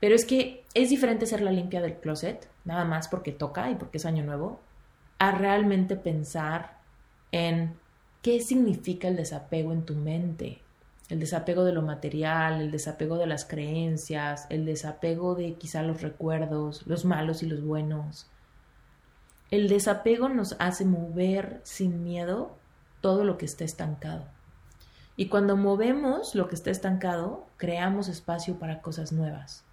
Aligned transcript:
Pero 0.00 0.14
es 0.14 0.24
que 0.24 0.64
es 0.74 0.88
diferente 0.88 1.26
ser 1.26 1.42
la 1.42 1.52
limpia 1.52 1.82
del 1.82 1.98
closet, 1.98 2.48
nada 2.64 2.84
más 2.84 3.08
porque 3.08 3.32
toca 3.32 3.70
y 3.70 3.74
porque 3.74 3.98
es 3.98 4.06
año 4.06 4.24
nuevo, 4.24 4.60
a 5.18 5.32
realmente 5.32 5.96
pensar 5.96 6.78
en 7.32 7.76
qué 8.22 8.40
significa 8.40 9.08
el 9.08 9.16
desapego 9.16 9.72
en 9.72 9.84
tu 9.84 9.94
mente. 9.94 10.62
El 11.10 11.20
desapego 11.20 11.64
de 11.64 11.72
lo 11.72 11.82
material, 11.82 12.60
el 12.60 12.70
desapego 12.70 13.18
de 13.18 13.26
las 13.26 13.44
creencias, 13.44 14.46
el 14.48 14.64
desapego 14.64 15.34
de 15.34 15.54
quizá 15.54 15.82
los 15.82 16.02
recuerdos, 16.02 16.86
los 16.86 17.04
malos 17.04 17.42
y 17.42 17.46
los 17.46 17.62
buenos. 17.62 18.30
El 19.50 19.68
desapego 19.68 20.28
nos 20.28 20.56
hace 20.60 20.84
mover 20.84 21.60
sin 21.64 22.04
miedo 22.04 22.56
todo 23.00 23.24
lo 23.24 23.36
que 23.36 23.46
está 23.46 23.64
estancado. 23.64 24.24
Y 25.16 25.26
cuando 25.26 25.56
movemos 25.56 26.34
lo 26.34 26.48
que 26.48 26.54
está 26.54 26.70
estancado, 26.70 27.46
creamos 27.56 28.08
espacio 28.08 28.58
para 28.58 28.80
cosas 28.80 29.12
nuevas. 29.12 29.64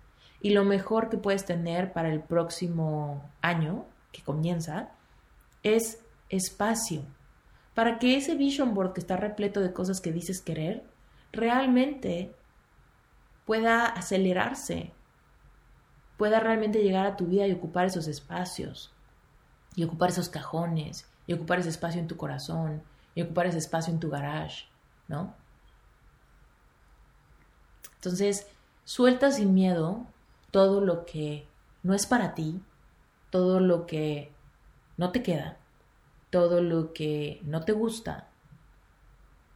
Y 0.41 0.51
lo 0.51 0.63
mejor 0.63 1.09
que 1.09 1.17
puedes 1.17 1.45
tener 1.45 1.93
para 1.93 2.09
el 2.09 2.21
próximo 2.21 3.29
año 3.41 3.85
que 4.11 4.21
comienza 4.21 4.89
es 5.63 5.99
espacio 6.29 7.03
para 7.77 7.99
que 7.99 8.17
ese 8.17 8.33
vision 8.33 8.73
board 8.73 8.93
que 8.93 8.99
está 8.99 9.17
repleto 9.17 9.61
de 9.61 9.71
cosas 9.71 10.01
que 10.01 10.11
dices 10.11 10.41
querer 10.41 10.83
realmente 11.31 12.35
pueda 13.45 13.85
acelerarse, 13.85 14.93
pueda 16.17 16.39
realmente 16.39 16.81
llegar 16.81 17.05
a 17.05 17.15
tu 17.15 17.27
vida 17.27 17.45
y 17.45 17.51
ocupar 17.51 17.85
esos 17.85 18.07
espacios, 18.07 18.91
y 19.75 19.83
ocupar 19.83 20.09
esos 20.09 20.27
cajones, 20.27 21.07
y 21.27 21.33
ocupar 21.33 21.59
ese 21.59 21.69
espacio 21.69 22.01
en 22.01 22.07
tu 22.07 22.17
corazón, 22.17 22.81
y 23.13 23.21
ocupar 23.21 23.45
ese 23.45 23.59
espacio 23.59 23.93
en 23.93 23.99
tu 23.99 24.09
garage, 24.09 24.65
¿no? 25.07 25.35
Entonces, 27.97 28.47
suelta 28.85 29.29
sin 29.29 29.53
miedo 29.53 30.07
todo 30.51 30.81
lo 30.81 31.05
que 31.05 31.47
no 31.83 31.93
es 31.93 32.05
para 32.05 32.33
ti, 32.33 32.61
todo 33.29 33.59
lo 33.59 33.85
que 33.85 34.31
no 34.97 35.11
te 35.11 35.23
queda, 35.23 35.57
todo 36.29 36.61
lo 36.61 36.93
que 36.93 37.41
no 37.43 37.63
te 37.63 37.71
gusta, 37.71 38.27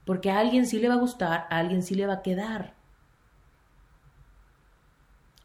porque 0.05 0.31
a 0.31 0.39
alguien 0.39 0.65
sí 0.65 0.79
le 0.79 0.89
va 0.89 0.95
a 0.95 0.99
gustar, 0.99 1.47
a 1.49 1.57
alguien 1.57 1.83
sí 1.83 1.95
le 1.95 2.07
va 2.07 2.15
a 2.15 2.21
quedar. 2.21 2.73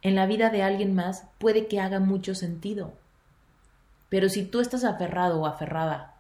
En 0.02 0.14
la 0.14 0.26
vida 0.26 0.50
de 0.50 0.62
alguien 0.62 0.94
más 0.94 1.28
puede 1.38 1.66
que 1.66 1.80
haga 1.80 2.00
mucho 2.00 2.34
sentido, 2.34 2.92
pero 4.08 4.28
si 4.28 4.44
tú 4.44 4.60
estás 4.60 4.84
aferrado 4.84 5.40
o 5.40 5.46
aferrada 5.46 6.14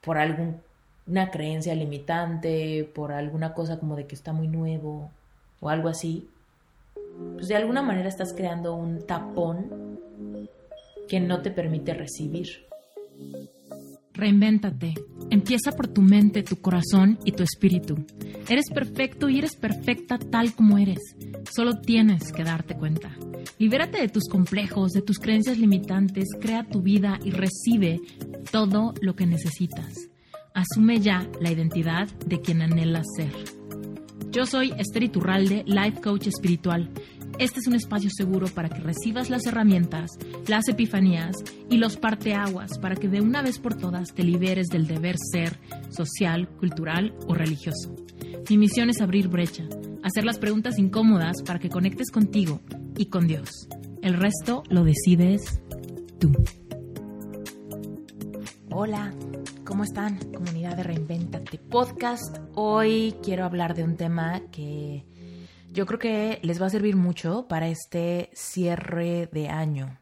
por 0.00 0.18
alguna 0.18 1.30
creencia 1.30 1.74
limitante, 1.74 2.90
por 2.94 3.12
alguna 3.12 3.54
cosa 3.54 3.78
como 3.78 3.96
de 3.96 4.06
que 4.06 4.14
está 4.14 4.32
muy 4.32 4.48
nuevo 4.48 5.10
o 5.60 5.68
algo 5.68 5.88
así, 5.88 6.30
pues 7.34 7.48
de 7.48 7.56
alguna 7.56 7.82
manera 7.82 8.08
estás 8.08 8.32
creando 8.32 8.74
un 8.74 9.06
tapón 9.06 9.98
que 11.08 11.20
no 11.20 11.42
te 11.42 11.50
permite 11.50 11.94
recibir. 11.94 12.66
Reinvéntate. 14.12 14.94
Empieza 15.30 15.72
por 15.72 15.88
tu 15.88 16.00
mente, 16.00 16.42
tu 16.42 16.56
corazón 16.56 17.18
y 17.24 17.32
tu 17.32 17.42
espíritu. 17.42 18.06
Eres 18.48 18.70
perfecto 18.72 19.28
y 19.28 19.38
eres 19.38 19.56
perfecta 19.56 20.18
tal 20.18 20.54
como 20.54 20.78
eres. 20.78 21.00
Solo 21.54 21.80
tienes 21.80 22.32
que 22.32 22.44
darte 22.44 22.76
cuenta. 22.76 23.14
Libérate 23.58 24.00
de 24.00 24.08
tus 24.08 24.24
complejos, 24.30 24.92
de 24.92 25.02
tus 25.02 25.18
creencias 25.18 25.58
limitantes, 25.58 26.28
crea 26.40 26.64
tu 26.64 26.80
vida 26.80 27.18
y 27.24 27.30
recibe 27.30 28.00
todo 28.50 28.94
lo 29.00 29.14
que 29.16 29.26
necesitas. 29.26 30.08
Asume 30.54 31.00
ya 31.00 31.28
la 31.40 31.52
identidad 31.52 32.08
de 32.26 32.40
quien 32.40 32.62
anhelas 32.62 33.06
ser. 33.16 33.55
Yo 34.30 34.46
soy 34.46 34.72
Esther 34.78 35.04
Iturralde, 35.04 35.64
Life 35.66 36.00
Coach 36.00 36.26
Espiritual 36.26 36.90
este 37.38 37.60
es 37.60 37.66
un 37.66 37.74
espacio 37.74 38.08
seguro 38.10 38.46
para 38.48 38.70
que 38.70 38.80
recibas 38.80 39.28
las 39.28 39.44
herramientas, 39.44 40.12
las 40.46 40.68
epifanías 40.68 41.36
y 41.68 41.76
los 41.76 41.98
parteaguas 41.98 42.78
para 42.78 42.96
que 42.96 43.08
de 43.08 43.20
una 43.20 43.42
vez 43.42 43.58
por 43.58 43.74
todas 43.74 44.14
te 44.14 44.22
liberes 44.22 44.68
del 44.68 44.86
deber 44.86 45.16
ser 45.18 45.58
social, 45.90 46.48
cultural 46.48 47.14
o 47.26 47.34
religioso. 47.34 47.94
Mi 48.48 48.56
misión 48.56 48.88
es 48.88 49.02
abrir 49.02 49.28
brecha, 49.28 49.64
hacer 50.02 50.24
las 50.24 50.38
preguntas 50.38 50.78
incómodas 50.78 51.42
para 51.42 51.58
que 51.58 51.68
conectes 51.68 52.10
contigo 52.10 52.62
y 52.96 53.06
con 53.06 53.26
Dios. 53.26 53.50
El 54.00 54.14
resto 54.14 54.62
lo 54.70 54.82
decides 54.82 55.60
tú. 56.18 56.32
Hola, 58.70 59.12
¿cómo 59.66 59.82
están? 59.82 60.18
Comunidad 60.32 60.76
de 60.76 60.84
Reinventate 60.84 61.58
Podcast. 61.58 62.38
Hoy 62.54 63.16
quiero 63.20 63.44
hablar 63.44 63.74
de 63.74 63.82
un 63.82 63.96
tema 63.96 64.40
que 64.52 65.04
yo 65.72 65.86
creo 65.86 65.98
que 65.98 66.38
les 66.42 66.62
va 66.62 66.66
a 66.66 66.70
servir 66.70 66.94
mucho 66.94 67.48
para 67.48 67.66
este 67.66 68.30
cierre 68.32 69.28
de 69.32 69.48
año. 69.48 69.98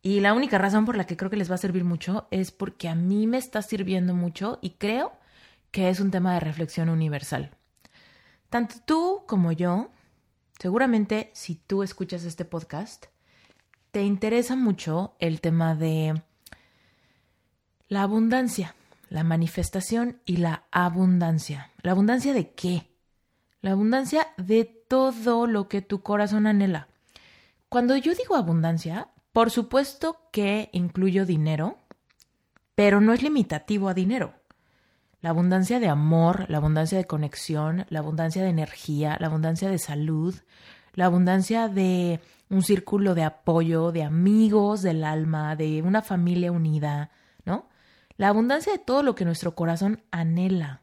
Y 0.00 0.20
la 0.20 0.32
única 0.32 0.56
razón 0.56 0.86
por 0.86 0.96
la 0.96 1.04
que 1.04 1.18
creo 1.18 1.30
que 1.30 1.36
les 1.36 1.50
va 1.50 1.56
a 1.56 1.58
servir 1.58 1.84
mucho 1.84 2.28
es 2.30 2.50
porque 2.50 2.88
a 2.88 2.94
mí 2.94 3.26
me 3.26 3.36
está 3.36 3.60
sirviendo 3.60 4.14
mucho 4.14 4.58
y 4.62 4.70
creo 4.70 5.12
que 5.70 5.90
es 5.90 6.00
un 6.00 6.10
tema 6.10 6.32
de 6.32 6.40
reflexión 6.40 6.88
universal. 6.88 7.50
Tanto 8.48 8.76
tú 8.86 9.24
como 9.26 9.52
yo, 9.52 9.90
seguramente 10.58 11.30
si 11.34 11.56
tú 11.56 11.82
escuchas 11.82 12.24
este 12.24 12.46
podcast, 12.46 13.06
te 13.90 14.02
interesa 14.02 14.56
mucho 14.56 15.14
el 15.18 15.42
tema 15.42 15.74
de 15.74 16.22
la 17.88 18.02
abundancia, 18.02 18.74
la 19.08 19.24
manifestación 19.24 20.20
y 20.24 20.38
la 20.38 20.64
abundancia. 20.70 21.70
¿La 21.82 21.92
abundancia 21.92 22.32
de 22.32 22.52
qué? 22.52 22.90
La 23.60 23.72
abundancia 23.72 24.28
de 24.36 24.64
todo 24.64 25.46
lo 25.46 25.68
que 25.68 25.82
tu 25.82 26.02
corazón 26.02 26.46
anhela. 26.46 26.88
Cuando 27.68 27.96
yo 27.96 28.14
digo 28.14 28.36
abundancia, 28.36 29.08
por 29.32 29.50
supuesto 29.50 30.18
que 30.30 30.70
incluyo 30.72 31.26
dinero, 31.26 31.78
pero 32.74 33.00
no 33.00 33.12
es 33.12 33.22
limitativo 33.22 33.88
a 33.88 33.94
dinero. 33.94 34.34
La 35.20 35.30
abundancia 35.30 35.80
de 35.80 35.88
amor, 35.88 36.46
la 36.48 36.58
abundancia 36.58 36.98
de 36.98 37.06
conexión, 37.06 37.86
la 37.88 38.00
abundancia 38.00 38.42
de 38.42 38.50
energía, 38.50 39.16
la 39.20 39.28
abundancia 39.28 39.70
de 39.70 39.78
salud, 39.78 40.34
la 40.92 41.06
abundancia 41.06 41.68
de 41.68 42.20
un 42.50 42.62
círculo 42.62 43.14
de 43.14 43.24
apoyo, 43.24 43.90
de 43.90 44.02
amigos 44.02 44.82
del 44.82 45.02
alma, 45.02 45.56
de 45.56 45.82
una 45.82 46.02
familia 46.02 46.52
unida. 46.52 47.10
La 48.16 48.28
abundancia 48.28 48.72
de 48.72 48.78
todo 48.78 49.02
lo 49.02 49.14
que 49.14 49.24
nuestro 49.24 49.54
corazón 49.54 50.02
anhela. 50.10 50.82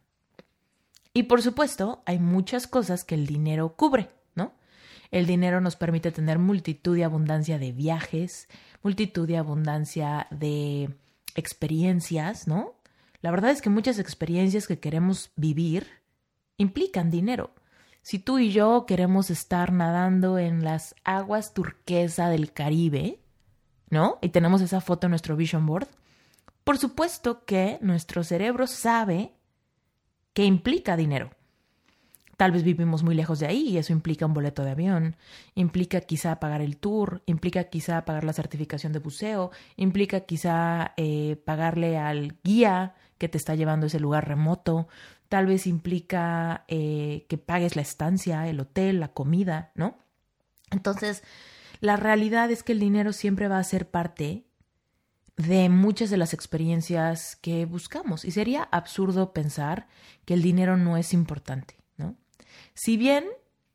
Y 1.14 1.24
por 1.24 1.42
supuesto, 1.42 2.04
hay 2.06 2.20
muchas 2.20 2.68
cosas 2.68 3.04
que 3.04 3.16
el 3.16 3.26
dinero 3.26 3.76
cubre, 3.76 4.10
¿no? 4.36 4.54
El 5.12 5.26
dinero 5.26 5.62
nos 5.62 5.76
permite 5.76 6.12
tener 6.12 6.40
multitud 6.40 6.98
y 6.98 7.04
abundancia 7.04 7.60
de 7.60 7.72
viajes, 7.72 8.48
multitud 8.84 9.28
y 9.30 9.36
abundancia 9.36 10.28
de 10.30 10.90
experiencias, 11.36 12.48
¿no? 12.48 12.76
La 13.22 13.32
verdad 13.32 13.52
es 13.52 13.62
que 13.62 13.70
muchas 13.70 14.00
experiencias 14.00 14.68
que 14.68 14.80
queremos 14.80 15.32
vivir 15.36 15.88
implican 16.58 17.12
dinero. 17.12 17.52
Si 18.02 18.20
tú 18.20 18.40
y 18.40 18.52
yo 18.52 18.86
queremos 18.88 19.30
estar 19.30 19.72
nadando 19.72 20.40
en 20.40 20.64
las 20.64 20.96
aguas 21.04 21.54
turquesa 21.54 22.30
del 22.30 22.52
Caribe, 22.52 23.20
¿no? 23.90 24.18
Y 24.22 24.30
tenemos 24.30 24.62
esa 24.62 24.82
foto 24.82 25.08
en 25.08 25.12
nuestro 25.12 25.36
vision 25.36 25.66
board, 25.66 25.88
por 26.64 26.78
supuesto 26.78 27.46
que 27.46 27.78
nuestro 27.82 28.24
cerebro 28.24 28.68
sabe 28.68 29.34
que 30.34 30.46
implica 30.46 30.96
dinero. 30.96 31.32
Tal 32.38 32.52
vez 32.52 32.64
vivimos 32.64 33.04
muy 33.04 33.14
lejos 33.14 33.40
de 33.40 33.46
ahí 33.46 33.70
y 33.70 33.78
eso 33.78 33.94
implica 33.94 34.26
un 34.26 34.34
boleto 34.34 34.64
de 34.64 34.72
avión, 34.72 35.16
implica 35.54 36.02
quizá 36.02 36.40
pagar 36.40 36.62
el 36.62 36.78
tour, 36.78 37.22
implica 37.28 37.66
quizá 37.66 38.04
pagar 38.04 38.24
la 38.24 38.34
certificación 38.34 38.94
de 38.94 39.00
buceo, 39.00 39.52
implica 39.76 40.22
quizá 40.22 40.94
eh, 40.98 41.40
pagarle 41.46 42.00
al 42.00 42.38
guía 42.44 42.96
que 43.20 43.30
te 43.30 43.38
está 43.38 43.54
llevando 43.54 43.86
a 43.86 43.88
ese 43.88 44.00
lugar 44.00 44.28
remoto, 44.28 44.88
tal 45.30 45.46
vez 45.46 45.68
implica 45.68 46.66
eh, 46.68 47.28
que 47.30 47.38
pagues 47.38 47.76
la 47.76 47.84
estancia, 47.84 48.48
el 48.48 48.60
hotel, 48.60 49.00
la 49.00 49.14
comida, 49.14 49.72
¿no? 49.76 50.00
Entonces, 50.72 51.24
la 51.80 51.96
realidad 51.96 52.50
es 52.50 52.64
que 52.64 52.72
el 52.72 52.80
dinero 52.80 53.14
siempre 53.14 53.50
va 53.50 53.60
a 53.60 53.64
ser 53.64 53.92
parte 53.92 54.46
de 55.38 55.70
muchas 55.70 56.10
de 56.10 56.18
las 56.18 56.34
experiencias 56.34 57.36
que 57.36 57.66
buscamos. 57.66 58.26
Y 58.26 58.32
sería 58.32 58.64
absurdo 58.64 59.34
pensar 59.34 59.88
que 60.26 60.34
el 60.34 60.42
dinero 60.42 60.78
no 60.78 60.98
es 60.98 61.14
importante, 61.14 61.78
¿no? 61.98 62.16
Si 62.74 62.98
bien 62.98 63.26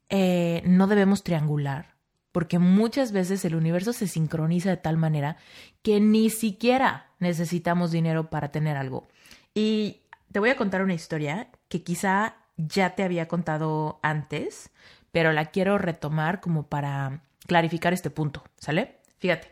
eh, 0.09 0.63
no 0.65 0.87
debemos 0.87 1.23
triangular, 1.23 1.97
porque 2.33 2.59
muchas 2.59 3.13
veces 3.13 3.45
el 3.45 3.55
universo 3.55 3.93
se 3.93 4.07
sincroniza 4.07 4.71
de 4.71 4.77
tal 4.77 4.97
manera 4.97 5.39
que 5.83 6.01
ni 6.01 6.29
siquiera 6.29 7.13
necesitamos 7.19 7.91
dinero 7.91 8.29
para 8.29 8.51
tener 8.51 8.77
algo. 8.77 9.09
Y 9.55 10.03
te 10.33 10.39
voy 10.39 10.51
a 10.51 10.57
contar 10.57 10.83
una 10.83 10.93
historia 10.93 11.49
que 11.69 11.83
quizá 11.83 12.37
ya 12.57 12.95
te 12.95 13.03
había 13.03 13.27
contado 13.27 14.01
antes, 14.03 14.71
pero 15.13 15.33
la 15.33 15.47
quiero 15.47 15.79
retomar 15.79 16.41
como 16.41 16.65
para 16.65 17.23
clarificar 17.47 17.93
este 17.93 18.11
punto, 18.11 18.45
¿sale? 18.59 18.99
Fíjate. 19.19 19.49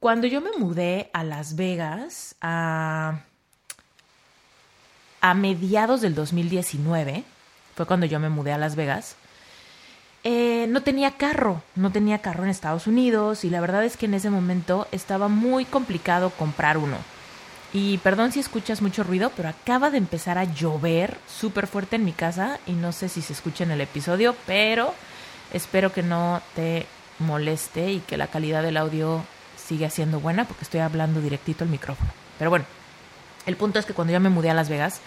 Cuando 0.00 0.26
yo 0.26 0.40
me 0.40 0.52
mudé 0.52 1.10
a 1.12 1.22
Las 1.24 1.56
Vegas 1.56 2.34
a, 2.40 3.20
a 5.20 5.34
mediados 5.34 6.00
del 6.00 6.14
2019, 6.14 7.22
fue 7.76 7.84
cuando 7.84 8.06
yo 8.06 8.18
me 8.18 8.30
mudé 8.30 8.54
a 8.54 8.58
Las 8.58 8.76
Vegas, 8.76 9.16
eh, 10.24 10.64
no 10.70 10.82
tenía 10.82 11.18
carro, 11.18 11.62
no 11.76 11.92
tenía 11.92 12.22
carro 12.22 12.44
en 12.44 12.48
Estados 12.48 12.86
Unidos 12.86 13.44
y 13.44 13.50
la 13.50 13.60
verdad 13.60 13.84
es 13.84 13.98
que 13.98 14.06
en 14.06 14.14
ese 14.14 14.30
momento 14.30 14.88
estaba 14.90 15.28
muy 15.28 15.66
complicado 15.66 16.30
comprar 16.30 16.78
uno. 16.78 16.96
Y 17.74 17.98
perdón 17.98 18.32
si 18.32 18.40
escuchas 18.40 18.80
mucho 18.80 19.04
ruido, 19.04 19.30
pero 19.36 19.50
acaba 19.50 19.90
de 19.90 19.98
empezar 19.98 20.38
a 20.38 20.44
llover 20.44 21.18
súper 21.28 21.66
fuerte 21.66 21.96
en 21.96 22.06
mi 22.06 22.12
casa 22.12 22.58
y 22.66 22.72
no 22.72 22.92
sé 22.92 23.10
si 23.10 23.20
se 23.20 23.34
escucha 23.34 23.64
en 23.64 23.70
el 23.70 23.82
episodio, 23.82 24.34
pero 24.46 24.94
espero 25.52 25.92
que 25.92 26.02
no 26.02 26.40
te 26.54 26.86
moleste 27.18 27.92
y 27.92 28.00
que 28.00 28.16
la 28.16 28.28
calidad 28.28 28.62
del 28.62 28.78
audio 28.78 29.22
siga 29.70 29.88
siendo 29.88 30.18
buena 30.18 30.46
porque 30.46 30.64
estoy 30.64 30.80
hablando 30.80 31.20
directito 31.20 31.62
al 31.62 31.70
micrófono. 31.70 32.10
Pero 32.38 32.50
bueno, 32.50 32.64
el 33.46 33.54
punto 33.54 33.78
es 33.78 33.86
que 33.86 33.94
cuando 33.94 34.12
yo 34.12 34.18
me 34.18 34.28
mudé 34.28 34.50
a 34.50 34.54
Las 34.54 34.68
Vegas, 34.68 35.00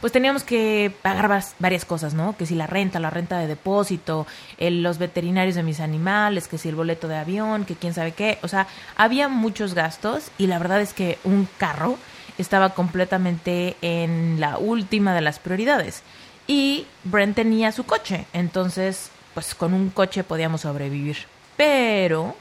pues 0.00 0.12
teníamos 0.12 0.42
que 0.42 0.92
pagar 1.02 1.44
varias 1.60 1.84
cosas, 1.84 2.14
¿no? 2.14 2.36
Que 2.36 2.44
si 2.44 2.56
la 2.56 2.66
renta, 2.66 2.98
la 2.98 3.10
renta 3.10 3.38
de 3.38 3.46
depósito, 3.46 4.26
los 4.58 4.98
veterinarios 4.98 5.54
de 5.54 5.62
mis 5.62 5.78
animales, 5.78 6.48
que 6.48 6.58
si 6.58 6.68
el 6.68 6.74
boleto 6.74 7.06
de 7.06 7.16
avión, 7.16 7.64
que 7.64 7.76
quién 7.76 7.94
sabe 7.94 8.10
qué. 8.10 8.38
O 8.42 8.48
sea, 8.48 8.66
había 8.96 9.28
muchos 9.28 9.74
gastos 9.74 10.32
y 10.36 10.48
la 10.48 10.58
verdad 10.58 10.80
es 10.80 10.92
que 10.92 11.18
un 11.22 11.48
carro 11.58 11.96
estaba 12.38 12.70
completamente 12.70 13.76
en 13.82 14.40
la 14.40 14.58
última 14.58 15.14
de 15.14 15.20
las 15.20 15.38
prioridades. 15.38 16.02
Y 16.48 16.86
Brent 17.04 17.36
tenía 17.36 17.70
su 17.70 17.84
coche, 17.84 18.26
entonces, 18.32 19.10
pues 19.34 19.54
con 19.54 19.74
un 19.74 19.90
coche 19.90 20.24
podíamos 20.24 20.62
sobrevivir. 20.62 21.18
Pero 21.56 22.34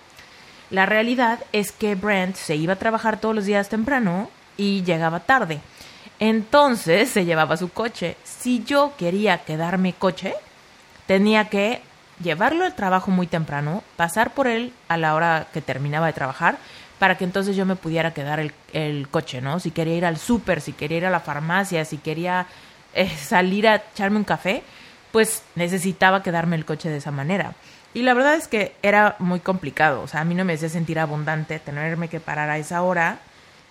la 0.69 0.85
realidad 0.85 1.39
es 1.53 1.71
que 1.71 1.95
Brent 1.95 2.35
se 2.35 2.55
iba 2.55 2.73
a 2.73 2.77
trabajar 2.77 3.19
todos 3.19 3.35
los 3.35 3.45
días 3.45 3.69
temprano 3.69 4.29
y 4.57 4.83
llegaba 4.83 5.21
tarde. 5.21 5.59
Entonces 6.19 7.09
se 7.09 7.25
llevaba 7.25 7.57
su 7.57 7.69
coche. 7.69 8.17
Si 8.23 8.63
yo 8.63 8.93
quería 8.97 9.39
quedarme 9.39 9.93
coche, 9.93 10.33
tenía 11.05 11.45
que 11.45 11.81
llevarlo 12.21 12.65
al 12.65 12.75
trabajo 12.75 13.11
muy 13.11 13.27
temprano, 13.27 13.83
pasar 13.95 14.33
por 14.33 14.47
él 14.47 14.73
a 14.87 14.97
la 14.97 15.15
hora 15.15 15.47
que 15.53 15.61
terminaba 15.61 16.07
de 16.07 16.13
trabajar, 16.13 16.57
para 16.99 17.17
que 17.17 17.23
entonces 17.23 17.55
yo 17.55 17.65
me 17.65 17.75
pudiera 17.75 18.13
quedar 18.13 18.39
el, 18.73 19.07
coche, 19.09 19.39
¿no? 19.39 19.59
Si 19.59 19.69
quería 19.71 19.95
ir 19.95 20.05
al 20.05 20.17
súper, 20.17 20.61
si 20.61 20.73
quería 20.73 20.97
ir 20.97 21.05
a 21.05 21.11
la 21.11 21.19
farmacia, 21.19 21.85
si 21.85 21.99
quería 21.99 22.47
eh, 22.93 23.07
salir 23.09 23.67
a 23.67 23.75
echarme 23.75 24.17
un 24.17 24.23
café, 24.23 24.63
pues 25.11 25.43
necesitaba 25.55 26.23
quedarme 26.23 26.55
el 26.55 26.65
coche 26.65 26.89
de 26.89 26.97
esa 26.97 27.11
manera. 27.11 27.53
Y 27.93 28.01
la 28.03 28.13
verdad 28.13 28.35
es 28.35 28.47
que 28.47 28.75
era 28.83 29.15
muy 29.19 29.39
complicado, 29.39 30.01
o 30.01 30.07
sea, 30.07 30.21
a 30.21 30.25
mí 30.25 30.35
no 30.35 30.45
me 30.45 30.53
hacía 30.53 30.69
sentir 30.69 30.99
abundante 30.99 31.59
tenerme 31.59 32.09
que 32.09 32.19
parar 32.19 32.49
a 32.49 32.57
esa 32.57 32.81
hora 32.83 33.19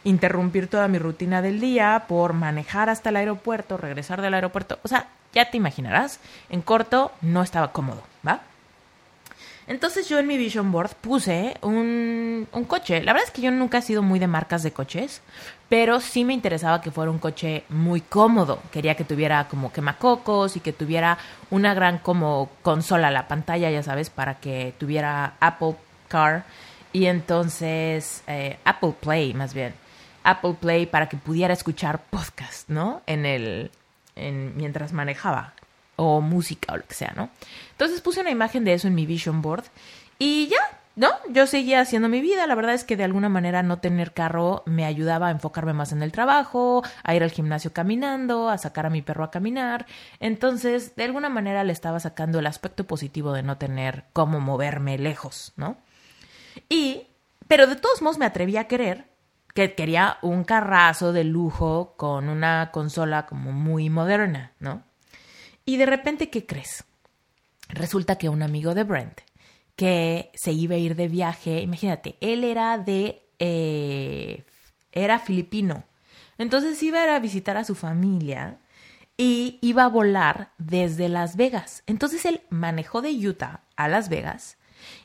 interrumpir 0.07 0.69
toda 0.69 0.87
mi 0.89 0.99
rutina 0.99 1.43
del 1.43 1.61
día 1.61 2.05
por 2.07 2.33
manejar 2.33 2.89
hasta 2.89 3.11
el 3.11 3.17
aeropuerto, 3.17 3.77
regresar 3.77 4.23
del 4.23 4.35
aeropuerto. 4.35 4.79
O 4.85 4.89
sea, 4.89 5.09
ya 5.33 5.51
te 5.51 5.57
imaginarás, 5.57 6.21
en 6.49 6.63
corto 6.63 7.13
no 7.23 7.43
estaba 7.43 7.73
cómodo, 7.73 8.03
¿va? 8.27 8.41
Entonces 9.69 10.09
yo 10.09 10.19
en 10.19 10.27
mi 10.27 10.37
vision 10.37 10.71
board 10.71 10.93
puse 11.01 11.57
un, 11.63 12.47
un, 12.53 12.65
coche. 12.65 13.03
La 13.03 13.13
verdad 13.13 13.27
es 13.27 13.33
que 13.33 13.43
yo 13.43 13.51
nunca 13.51 13.79
he 13.79 13.83
sido 13.83 14.03
muy 14.03 14.19
de 14.19 14.29
marcas 14.29 14.63
de 14.63 14.73
coches, 14.73 15.23
pero 15.69 16.01
sí 16.01 16.25
me 16.25 16.35
interesaba 16.35 16.81
que 16.81 16.93
fuera 16.93 17.11
un 17.11 17.19
coche 17.19 17.65
muy 17.69 18.01
cómodo. 18.01 18.61
Quería 18.71 18.95
que 18.95 19.05
tuviera 19.05 19.49
como 19.49 19.73
quemacocos 19.73 20.57
y 20.57 20.61
que 20.61 20.73
tuviera 20.73 21.19
una 21.51 21.75
gran 21.75 21.99
como 21.99 22.49
consola, 22.63 23.11
la 23.11 23.27
pantalla, 23.27 23.71
ya 23.71 23.83
sabes, 23.83 24.09
para 24.09 24.39
que 24.39 24.73
tuviera 24.79 25.35
Apple 25.41 25.75
Car 26.09 26.45
y 26.93 27.07
entonces 27.07 28.23
eh, 28.27 28.59
Apple 28.65 28.95
Play 29.01 29.35
más 29.35 29.53
bien. 29.53 29.75
Apple 30.23 30.55
Play 30.61 30.87
para 30.87 31.09
que 31.09 31.17
pudiera 31.17 31.53
escuchar 31.53 32.03
podcast, 32.11 32.69
¿no? 32.69 33.03
En 33.07 33.27
el, 33.27 33.71
en, 34.17 34.57
mientras 34.57 34.93
manejaba, 34.93 35.53
o 35.97 36.21
música 36.21 36.73
o 36.73 36.77
lo 36.77 36.85
que 36.85 36.95
sea, 36.95 37.13
¿no? 37.17 37.31
Entonces 37.73 38.01
puse 38.01 38.21
una 38.21 38.31
imagen 38.31 38.65
de 38.65 38.75
eso 38.75 38.89
en 38.89 38.95
mi 38.95 39.07
vision 39.07 39.43
board 39.43 39.65
y 40.19 40.47
ya, 40.49 40.81
¿no? 40.95 41.09
Yo 41.31 41.47
seguía 41.47 41.81
haciendo 41.81 42.09
mi 42.09 42.21
vida. 42.21 42.47
La 42.47 42.55
verdad 42.55 42.75
es 42.75 42.85
que 42.85 42.97
de 42.97 43.05
alguna 43.05 43.29
manera 43.29 43.63
no 43.63 43.79
tener 43.79 44.13
carro 44.13 44.63
me 44.67 44.85
ayudaba 44.85 45.29
a 45.29 45.31
enfocarme 45.31 45.73
más 45.73 45.93
en 45.93 46.03
el 46.03 46.13
trabajo, 46.13 46.83
a 47.03 47.15
ir 47.15 47.23
al 47.23 47.31
gimnasio 47.31 47.73
caminando, 47.73 48.49
a 48.49 48.59
sacar 48.59 48.87
a 48.87 48.91
mi 48.91 49.03
perro 49.03 49.25
a 49.25 49.31
caminar. 49.31 49.87
Entonces, 50.21 50.97
de 50.97 51.05
alguna 51.05 51.29
manera 51.29 51.65
le 51.65 51.73
estaba 51.73 52.01
sacando 52.01 52.39
el 52.39 52.47
aspecto 52.47 52.85
positivo 52.85 53.33
de 53.33 53.43
no 53.43 53.59
tener 53.59 54.05
cómo 54.13 54.41
moverme 54.41 54.99
lejos, 54.99 55.53
¿no? 55.57 55.77
Y, 56.69 57.09
pero 57.47 57.67
de 57.67 57.77
todos 57.77 58.01
modos 58.01 58.19
me 58.19 58.27
atreví 58.27 58.57
a 58.57 58.69
querer 58.69 59.05
que 59.55 59.75
quería 59.75 60.19
un 60.23 60.45
carrazo 60.45 61.13
de 61.13 61.25
lujo 61.25 61.95
con 61.97 62.29
una 62.29 62.71
consola 62.73 63.27
como 63.27 63.53
muy 63.53 63.89
moderna, 63.89 64.53
¿no? 64.61 64.83
Y 65.67 65.77
de 65.77 65.85
repente, 65.85 66.31
¿qué 66.31 66.47
crees? 66.47 66.85
Resulta 67.69 68.17
que 68.17 68.31
un 68.31 68.43
amigo 68.43 68.75
de 68.75 68.85
Brent, 68.85 69.21
que 69.75 70.31
se 70.33 70.53
iba 70.53 70.77
a 70.77 70.79
ir 70.79 70.97
de 70.97 71.09
viaje, 71.09 71.61
imagínate, 71.61 72.17
él 72.21 72.45
era 72.45 72.79
de... 72.79 73.23
Eh, 73.39 74.45
era 74.93 75.19
filipino. 75.19 75.85
Entonces 76.39 76.83
iba 76.83 77.01
a, 77.01 77.05
ir 77.05 77.11
a 77.11 77.19
visitar 77.19 77.57
a 77.57 77.65
su 77.65 77.75
familia 77.75 78.59
y 79.17 79.59
iba 79.61 79.85
a 79.85 79.89
volar 79.89 80.53
desde 80.59 81.09
Las 81.09 81.37
Vegas. 81.37 81.83
Entonces 81.87 82.25
él 82.25 82.41
manejó 82.49 83.03
de 83.03 83.11
Utah 83.11 83.61
a 83.77 83.89
Las 83.89 84.09
Vegas 84.09 84.57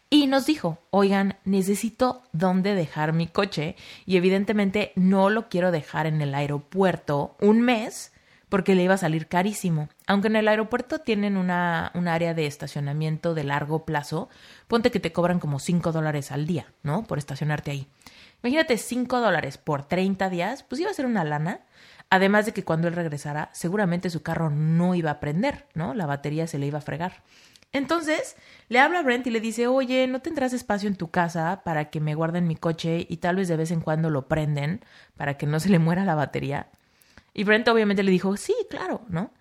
y 0.09 0.27
nos 0.27 0.45
dijo, 0.45 0.79
oigan, 0.89 1.37
necesito 1.45 2.23
dónde 2.31 2.73
dejar 2.73 3.13
mi 3.13 3.27
coche 3.27 3.75
y 4.05 4.17
evidentemente 4.17 4.91
no 4.95 5.29
lo 5.29 5.49
quiero 5.49 5.71
dejar 5.71 6.05
en 6.05 6.21
el 6.21 6.35
aeropuerto 6.35 7.35
un 7.39 7.61
mes 7.61 8.10
porque 8.51 8.75
le 8.75 8.83
iba 8.83 8.95
a 8.95 8.97
salir 8.97 9.27
carísimo. 9.27 9.87
Aunque 10.07 10.27
en 10.27 10.35
el 10.35 10.49
aeropuerto 10.49 10.99
tienen 10.99 11.37
una, 11.37 11.89
un 11.95 12.09
área 12.09 12.33
de 12.33 12.47
estacionamiento 12.47 13.33
de 13.33 13.45
largo 13.45 13.85
plazo, 13.85 14.27
ponte 14.67 14.91
que 14.91 14.99
te 14.99 15.13
cobran 15.13 15.39
como 15.39 15.57
5 15.57 15.93
dólares 15.93 16.33
al 16.33 16.45
día, 16.45 16.65
¿no? 16.83 17.05
Por 17.05 17.17
estacionarte 17.17 17.71
ahí. 17.71 17.87
Imagínate 18.43 18.77
5 18.77 19.21
dólares 19.21 19.57
por 19.57 19.87
30 19.87 20.29
días, 20.29 20.63
pues 20.63 20.81
iba 20.81 20.91
a 20.91 20.93
ser 20.93 21.05
una 21.05 21.23
lana. 21.23 21.61
Además 22.09 22.45
de 22.45 22.51
que 22.51 22.65
cuando 22.65 22.89
él 22.89 22.93
regresara, 22.93 23.49
seguramente 23.53 24.09
su 24.09 24.21
carro 24.21 24.49
no 24.49 24.95
iba 24.95 25.11
a 25.11 25.19
prender, 25.21 25.67
¿no? 25.73 25.93
La 25.93 26.05
batería 26.05 26.45
se 26.45 26.59
le 26.59 26.67
iba 26.67 26.79
a 26.79 26.81
fregar. 26.81 27.23
Entonces, 27.71 28.35
le 28.67 28.79
habla 28.79 28.99
a 28.99 29.03
Brent 29.03 29.27
y 29.27 29.29
le 29.29 29.39
dice, 29.39 29.67
oye, 29.67 30.07
¿no 30.07 30.19
tendrás 30.19 30.51
espacio 30.51 30.89
en 30.89 30.97
tu 30.97 31.09
casa 31.09 31.61
para 31.63 31.89
que 31.89 32.01
me 32.01 32.15
guarden 32.15 32.49
mi 32.49 32.57
coche 32.57 33.05
y 33.07 33.17
tal 33.17 33.37
vez 33.37 33.47
de 33.47 33.55
vez 33.55 33.71
en 33.71 33.79
cuando 33.79 34.09
lo 34.09 34.27
prenden 34.27 34.81
para 35.15 35.37
que 35.37 35.45
no 35.45 35.61
se 35.61 35.69
le 35.69 35.79
muera 35.79 36.03
la 36.03 36.15
batería? 36.15 36.67
Y 37.33 37.43
Brent 37.43 37.67
obviamente 37.67 38.03
le 38.03 38.11
dijo, 38.11 38.35
sí, 38.37 38.55
claro, 38.69 39.01
¿no? 39.07 39.31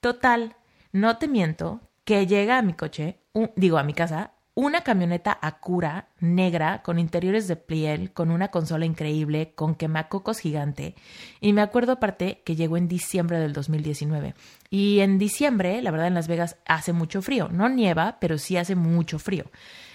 Total, 0.00 0.56
no 0.92 1.18
te 1.18 1.28
miento, 1.28 1.80
que 2.04 2.26
llega 2.26 2.58
a 2.58 2.62
mi 2.62 2.74
coche, 2.74 3.18
digo, 3.56 3.78
a 3.78 3.82
mi 3.82 3.94
casa, 3.94 4.34
una 4.56 4.82
camioneta 4.82 5.36
Acura 5.42 6.10
negra 6.20 6.82
con 6.82 7.00
interiores 7.00 7.48
de 7.48 7.56
piel, 7.56 8.12
con 8.12 8.30
una 8.30 8.52
consola 8.52 8.84
increíble, 8.84 9.52
con 9.56 9.74
quemacocos 9.74 10.38
gigante. 10.38 10.94
Y 11.40 11.52
me 11.52 11.60
acuerdo 11.60 11.92
aparte 11.92 12.42
que 12.44 12.54
llegó 12.54 12.76
en 12.76 12.86
diciembre 12.86 13.40
del 13.40 13.52
2019. 13.52 14.34
Y 14.70 15.00
en 15.00 15.18
diciembre, 15.18 15.82
la 15.82 15.90
verdad, 15.90 16.06
en 16.06 16.14
Las 16.14 16.28
Vegas 16.28 16.56
hace 16.66 16.92
mucho 16.92 17.20
frío. 17.20 17.48
No 17.48 17.68
nieva, 17.68 18.18
pero 18.20 18.38
sí 18.38 18.56
hace 18.56 18.76
mucho 18.76 19.18
frío. 19.18 19.50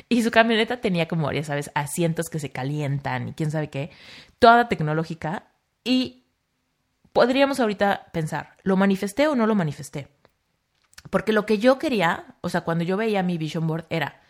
Y 0.09 0.23
su 0.23 0.31
camioneta 0.31 0.81
tenía 0.81 1.07
como, 1.07 1.31
ya 1.31 1.43
sabes, 1.43 1.71
asientos 1.73 2.29
que 2.29 2.39
se 2.39 2.51
calientan 2.51 3.29
y 3.29 3.33
quién 3.33 3.51
sabe 3.51 3.69
qué. 3.69 3.91
Toda 4.39 4.67
tecnológica. 4.67 5.45
Y 5.85 6.18
podríamos 7.13 7.59
ahorita 7.59 8.07
pensar, 8.11 8.55
¿lo 8.63 8.77
manifesté 8.77 9.27
o 9.27 9.35
no 9.35 9.47
lo 9.47 9.55
manifesté? 9.55 10.07
Porque 11.09 11.33
lo 11.33 11.45
que 11.45 11.57
yo 11.57 11.79
quería, 11.79 12.35
o 12.41 12.49
sea, 12.49 12.61
cuando 12.61 12.83
yo 12.83 12.97
veía 12.97 13.23
mi 13.23 13.37
vision 13.37 13.67
board 13.67 13.85
era 13.89 14.21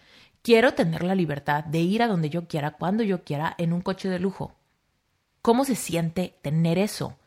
Quiero 0.42 0.74
tener 0.74 1.04
la 1.04 1.16
libertad 1.16 1.66
de 1.66 1.80
ir 1.80 2.02
a 2.02 2.08
donde 2.08 2.30
yo 2.30 2.48
quiera, 2.48 2.72
cuando 2.72 3.04
yo 3.04 3.24
quiera, 3.24 3.56
en 3.58 3.74
un 3.74 3.82
coche 3.82 4.08
de 4.08 4.20
lujo. 4.20 4.56
¿Cómo 5.42 5.66
se 5.66 5.76
siente 5.76 6.40
tener 6.42 6.78
eso? 6.78 7.18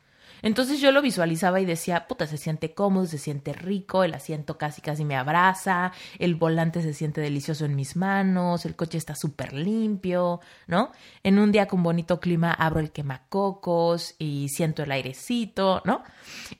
Entonces 0.42 0.80
yo 0.80 0.90
lo 0.90 1.02
visualizaba 1.02 1.60
y 1.60 1.64
decía, 1.64 2.06
puta, 2.08 2.26
se 2.26 2.36
siente 2.36 2.74
cómodo, 2.74 3.06
se 3.06 3.18
siente 3.18 3.52
rico, 3.52 4.04
el 4.04 4.14
asiento 4.14 4.58
casi 4.58 4.82
casi 4.82 5.04
me 5.04 5.16
abraza, 5.16 5.92
el 6.18 6.34
volante 6.34 6.82
se 6.82 6.94
siente 6.94 7.20
delicioso 7.20 7.64
en 7.64 7.76
mis 7.76 7.96
manos, 7.96 8.66
el 8.66 8.76
coche 8.76 8.98
está 8.98 9.14
súper 9.14 9.52
limpio, 9.52 10.40
¿no? 10.66 10.90
En 11.22 11.38
un 11.38 11.52
día 11.52 11.66
con 11.66 11.82
bonito 11.82 12.20
clima 12.20 12.52
abro 12.52 12.80
el 12.80 12.90
quemacocos 12.90 14.16
y 14.18 14.48
siento 14.48 14.82
el 14.82 14.92
airecito, 14.92 15.82
¿no? 15.84 16.02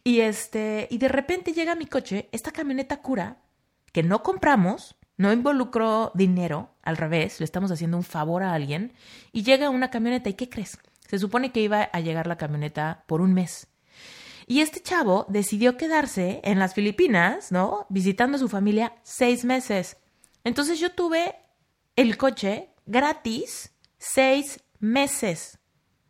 Y 0.05 0.21
este, 0.21 0.87
y 0.91 0.99
de 0.99 1.09
repente 1.09 1.53
llega 1.53 1.75
mi 1.75 1.87
coche, 1.87 2.29
esta 2.33 2.53
camioneta 2.53 3.01
cura, 3.01 3.39
que 3.93 4.03
no 4.03 4.23
compramos, 4.23 4.97
no 5.17 5.33
involucró 5.33 6.11
dinero, 6.15 6.71
al 6.83 6.97
revés, 6.97 7.41
le 7.41 7.45
estamos 7.45 7.71
haciendo 7.71 7.97
un 7.97 8.03
favor 8.03 8.43
a 8.43 8.55
alguien 8.55 8.93
y 9.33 9.43
llega 9.43 9.71
una 9.71 9.91
camioneta 9.91 10.29
y 10.29 10.35
¿qué 10.35 10.49
crees? 10.49 10.79
Se 11.09 11.19
supone 11.19 11.53
que 11.53 11.61
iba 11.61 11.83
a 11.83 12.01
llegar 12.01 12.27
la 12.27 12.39
camioneta 12.39 13.05
por 13.07 13.21
un 13.21 13.35
mes. 13.35 13.72
Y 14.47 14.61
este 14.61 14.81
chavo 14.81 15.27
decidió 15.29 15.77
quedarse 15.77 16.41
en 16.45 16.59
las 16.59 16.75
Filipinas, 16.75 17.53
¿no? 17.53 17.87
Visitando 17.89 18.37
a 18.37 18.41
su 18.41 18.49
familia 18.49 18.95
seis 19.03 19.45
meses. 19.45 19.97
Entonces 20.45 20.81
yo 20.81 20.93
tuve 20.93 21.37
el 21.97 22.17
coche 22.17 22.71
gratis 22.87 23.73
seis 23.99 24.61
meses. 24.79 25.59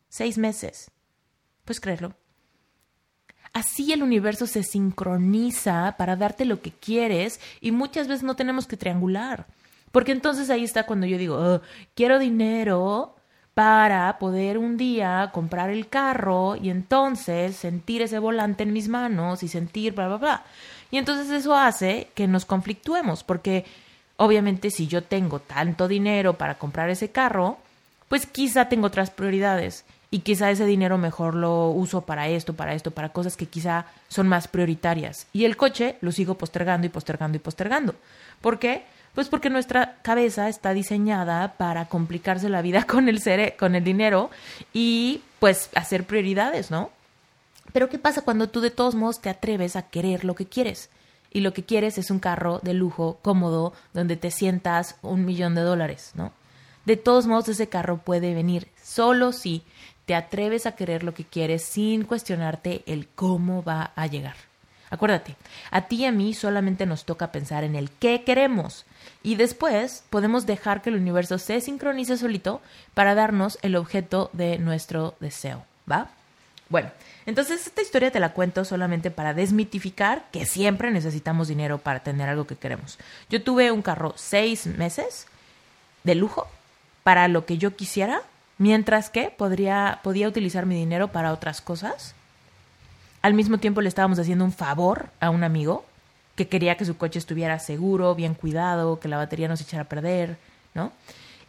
Seis 0.09 0.39
meses. 0.39 0.91
Pues 1.65 1.81
creerlo. 1.81 2.17
Así 3.53 3.93
el 3.93 4.03
universo 4.03 4.47
se 4.47 4.63
sincroniza 4.63 5.97
para 5.99 6.17
darte 6.17 6.47
lo 6.47 6.63
que 6.63 6.73
quieres 6.73 7.39
y 7.61 7.71
muchas 7.71 8.09
veces 8.09 8.23
no 8.23 8.35
tenemos 8.35 8.67
que 8.67 8.79
triangular. 8.79 9.47
Porque 9.91 10.13
entonces 10.13 10.49
ahí 10.49 10.65
está 10.65 10.87
cuando 10.87 11.07
yo 11.07 11.19
digo, 11.19 11.37
oh, 11.37 11.61
quiero 11.95 12.19
dinero 12.19 13.17
para 13.55 14.19
poder 14.19 14.57
un 14.57 14.77
día 14.77 15.31
comprar 15.33 15.71
el 15.71 15.89
carro 15.89 16.57
y 16.57 16.71
entonces 16.71 17.57
sentir 17.57 18.03
ese 18.03 18.19
volante 18.19 18.63
en 18.63 18.73
mis 18.73 18.89
manos 18.89 19.43
y 19.43 19.49
sentir 19.49 19.93
bla, 19.95 20.09
bla, 20.09 20.17
bla. 20.17 20.43
Y 20.91 20.97
entonces 20.99 21.31
eso 21.31 21.55
hace 21.57 22.09
que 22.15 22.27
nos 22.27 22.45
conflictuemos, 22.45 23.25
porque 23.25 23.65
obviamente 24.17 24.71
si 24.71 24.87
yo 24.87 25.03
tengo 25.03 25.41
tanto 25.41 25.89
dinero 25.89 26.35
para 26.35 26.57
comprar 26.57 26.89
ese 26.91 27.11
carro, 27.11 27.59
pues 28.09 28.27
quizá 28.27 28.69
tengo 28.69 28.87
otras 28.87 29.11
prioridades 29.11 29.85
y 30.11 30.21
quizá 30.21 30.51
ese 30.51 30.67
dinero 30.67 30.99
mejor 30.99 31.35
lo 31.35 31.69
uso 31.69 32.03
para 32.03 32.29
esto, 32.29 32.55
para 32.55 32.75
esto, 32.75 32.91
para 32.91 33.09
cosas 33.09 33.37
que 33.37 33.47
quizá 33.47 33.87
son 34.09 34.29
más 34.29 34.49
prioritarias. 34.49 35.27
Y 35.33 35.47
el 35.47 35.57
coche 35.57 35.97
lo 36.03 36.13
sigo 36.13 36.37
postergando 36.37 36.87
y 36.87 36.91
postergando 36.91 37.37
y 37.37 37.41
postergando. 37.41 37.95
¿Por 38.43 38.59
qué? 38.59 38.85
Pues 39.15 39.29
porque 39.29 39.51
nuestra 39.51 39.97
cabeza 40.03 40.49
está 40.49 40.73
diseñada 40.73 41.55
para 41.59 41.87
complicarse 41.87 42.49
la 42.49 42.63
vida 42.63 42.85
con 42.87 43.09
el, 43.09 43.21
con 43.59 43.75
el 43.75 43.85
dinero 43.85 44.31
y 44.73 45.23
pues 45.39 45.71
hacer 45.75 46.05
prioridades, 46.05 46.71
¿no? 46.71 46.91
Pero 47.73 47.89
¿qué 47.89 47.99
pasa 47.99 48.23
cuando 48.23 48.49
tú 48.49 48.61
de 48.61 48.71
todos 48.71 48.95
modos 48.95 49.21
te 49.21 49.31
atreves 49.31 49.77
a 49.77 49.83
querer 49.83 50.25
lo 50.25 50.35
que 50.35 50.47
quieres? 50.47 50.91
Y 51.31 51.41
lo 51.41 51.55
que 51.55 51.65
quieres 51.65 51.97
es 51.97 52.11
un 52.11 52.19
carro 52.19 52.61
de 52.63 52.75
lujo, 52.75 53.19
cómodo, 53.23 53.73
donde 53.95 54.17
te 54.17 54.31
sientas 54.31 54.97
un 55.01 55.25
millón 55.25 55.55
de 55.55 55.63
dólares, 55.63 56.13
¿no? 56.15 56.33
De 56.85 56.97
todos 56.97 57.27
modos 57.27 57.49
ese 57.49 57.69
carro 57.69 57.99
puede 57.99 58.35
venir 58.35 58.69
solo 58.83 59.33
si 59.33 59.63
te 60.05 60.15
atreves 60.15 60.67
a 60.67 60.73
querer 60.73 61.05
lo 61.05 61.15
que 61.15 61.25
quieres 61.25 61.63
sin 61.63 62.05
cuestionarte 62.05 62.83
el 62.87 63.09
cómo 63.09 63.63
va 63.63 63.93
a 63.95 64.07
llegar. 64.07 64.52
Acuérdate, 64.93 65.37
a 65.71 65.81
ti 65.89 65.97
y 65.97 66.05
a 66.05 66.13
mí 66.13 66.35
solamente 66.35 66.85
nos 66.85 67.07
toca 67.07 67.33
pensar 67.33 67.65
en 67.65 67.77
el 67.77 67.91
qué 67.91 68.25
queremos 68.25 68.85
y 69.23 69.37
después 69.37 70.05
podemos 70.11 70.45
dejar 70.45 70.83
que 70.83 70.91
el 70.91 70.97
universo 70.97 71.39
se 71.39 71.63
sincronice 71.63 72.19
solito 72.19 72.61
para 72.93 73.15
darnos 73.15 73.59
el 73.63 73.77
objeto 73.77 74.29
de 74.35 74.59
nuestro 74.59 75.15
deseo, 75.19 75.65
¿va? 75.91 76.11
Bueno, 76.69 76.91
entonces 77.25 77.67
esta 77.67 77.81
historia 77.81 78.11
te 78.11 78.21
la 78.21 78.35
cuento 78.35 78.67
solamente 78.67 79.11
para 79.11 79.33
desmitificar 79.33 80.27
que 80.31 80.45
siempre 80.45 80.91
necesitamos 80.91 81.49
dinero 81.49 81.79
para 81.79 82.01
tener 82.01 82.29
algo 82.29 82.47
que 82.47 82.57
queremos. 82.57 82.99
Yo 83.31 83.43
tuve 83.43 83.73
un 83.73 83.81
carro 83.81 84.13
seis 84.17 84.67
meses 84.67 85.27
de 86.05 86.17
lujo 86.17 86.47
para 87.03 87.29
lo 87.29 87.47
que 87.47 87.57
yo 87.57 87.77
quisiera, 87.77 88.21
mientras 88.59 89.09
que 89.09 89.31
podría, 89.31 90.01
podía 90.03 90.29
utilizar 90.29 90.67
mi 90.67 90.75
dinero 90.75 91.09
para 91.13 91.33
otras 91.33 91.63
cosas 91.63 92.15
al 93.23 93.35
mismo 93.35 93.59
tiempo 93.59 93.81
le 93.81 93.89
estábamos 93.89 94.19
haciendo 94.19 94.45
un 94.45 94.53
favor 94.53 95.11
a 95.21 95.31
un 95.31 95.45
amigo 95.45 95.85
que 96.35 96.49
quería 96.49 96.77
que 96.77 96.85
su 96.85 96.97
coche 96.97 97.19
estuviera 97.19 97.59
seguro, 97.59 98.15
bien 98.15 98.35
cuidado, 98.35 98.99
que 98.99 99.09
la 99.09 99.17
batería 99.17 99.49
no 99.49 99.57
se 99.57 99.65
echara 99.65 99.85
a 99.85 99.89
perder, 99.89 100.37
¿no? 100.75 100.93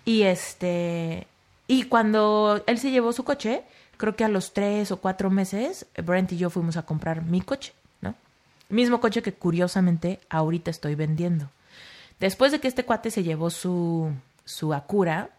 Y 0.05 0.23
este 0.23 1.27
y 1.67 1.83
cuando 1.83 2.61
él 2.67 2.77
se 2.77 2.91
llevó 2.91 3.13
su 3.13 3.23
coche, 3.23 3.63
creo 3.97 4.15
que 4.15 4.23
a 4.23 4.27
los 4.27 4.53
tres 4.53 4.91
o 4.91 4.97
cuatro 4.97 5.29
meses, 5.29 5.87
Brent 6.03 6.31
y 6.33 6.37
yo 6.37 6.49
fuimos 6.49 6.77
a 6.77 6.83
comprar 6.83 7.23
mi 7.23 7.41
coche, 7.41 7.73
¿no? 8.01 8.13
Mismo 8.69 8.99
coche 8.99 9.21
que 9.21 9.33
curiosamente 9.33 10.19
ahorita 10.29 10.69
estoy 10.69 10.95
vendiendo. 10.95 11.49
Después 12.19 12.51
de 12.51 12.59
que 12.59 12.67
este 12.67 12.85
cuate 12.85 13.09
se 13.11 13.23
llevó 13.23 13.49
su, 13.49 14.11
su 14.45 14.73
Acura, 14.73 15.29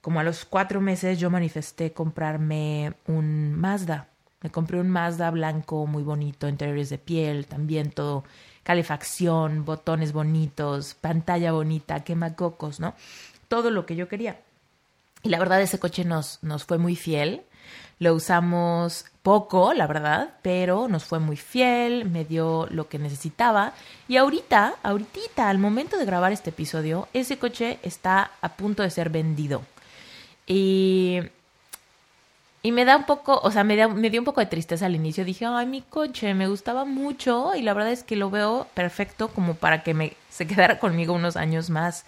como 0.00 0.20
a 0.20 0.24
los 0.24 0.44
cuatro 0.44 0.80
meses 0.80 1.18
yo 1.18 1.30
manifesté 1.30 1.92
comprarme 1.92 2.92
un 3.06 3.54
Mazda 3.54 4.08
me 4.44 4.50
compré 4.50 4.78
un 4.78 4.90
Mazda 4.90 5.30
blanco 5.30 5.86
muy 5.86 6.02
bonito, 6.02 6.48
interiores 6.48 6.90
de 6.90 6.98
piel, 6.98 7.46
también 7.46 7.90
todo 7.90 8.24
calefacción, 8.62 9.64
botones 9.64 10.12
bonitos, 10.12 10.94
pantalla 10.94 11.52
bonita, 11.52 12.04
quemacocos, 12.04 12.78
¿no? 12.78 12.94
Todo 13.48 13.70
lo 13.70 13.86
que 13.86 13.96
yo 13.96 14.06
quería. 14.06 14.38
Y 15.22 15.30
la 15.30 15.38
verdad 15.38 15.62
ese 15.62 15.78
coche 15.78 16.04
nos, 16.04 16.42
nos 16.42 16.64
fue 16.64 16.76
muy 16.76 16.94
fiel. 16.94 17.42
Lo 17.98 18.12
usamos 18.14 19.06
poco, 19.22 19.72
la 19.72 19.86
verdad, 19.86 20.34
pero 20.42 20.88
nos 20.88 21.04
fue 21.04 21.20
muy 21.20 21.38
fiel, 21.38 22.04
me 22.04 22.26
dio 22.26 22.66
lo 22.70 22.90
que 22.90 22.98
necesitaba. 22.98 23.72
Y 24.08 24.18
ahorita, 24.18 24.74
ahorita, 24.82 25.48
al 25.48 25.56
momento 25.56 25.96
de 25.96 26.04
grabar 26.04 26.32
este 26.32 26.50
episodio, 26.50 27.08
ese 27.14 27.38
coche 27.38 27.78
está 27.82 28.32
a 28.42 28.56
punto 28.56 28.82
de 28.82 28.90
ser 28.90 29.08
vendido. 29.08 29.62
Y 30.46 31.20
y 32.64 32.72
me 32.72 32.86
da 32.86 32.96
un 32.96 33.04
poco, 33.04 33.38
o 33.42 33.50
sea, 33.50 33.62
me, 33.62 33.86
me 33.88 34.08
dio 34.08 34.22
un 34.22 34.24
poco 34.24 34.40
de 34.40 34.46
tristeza 34.46 34.86
al 34.86 34.94
inicio. 34.94 35.26
Dije, 35.26 35.44
ay, 35.44 35.66
mi 35.66 35.82
coche 35.82 36.32
me 36.32 36.48
gustaba 36.48 36.86
mucho 36.86 37.54
y 37.54 37.60
la 37.60 37.74
verdad 37.74 37.92
es 37.92 38.04
que 38.04 38.16
lo 38.16 38.30
veo 38.30 38.66
perfecto 38.72 39.28
como 39.28 39.52
para 39.54 39.82
que 39.82 39.92
me, 39.92 40.16
se 40.30 40.46
quedara 40.46 40.78
conmigo 40.78 41.12
unos 41.12 41.36
años 41.36 41.68
más. 41.68 42.06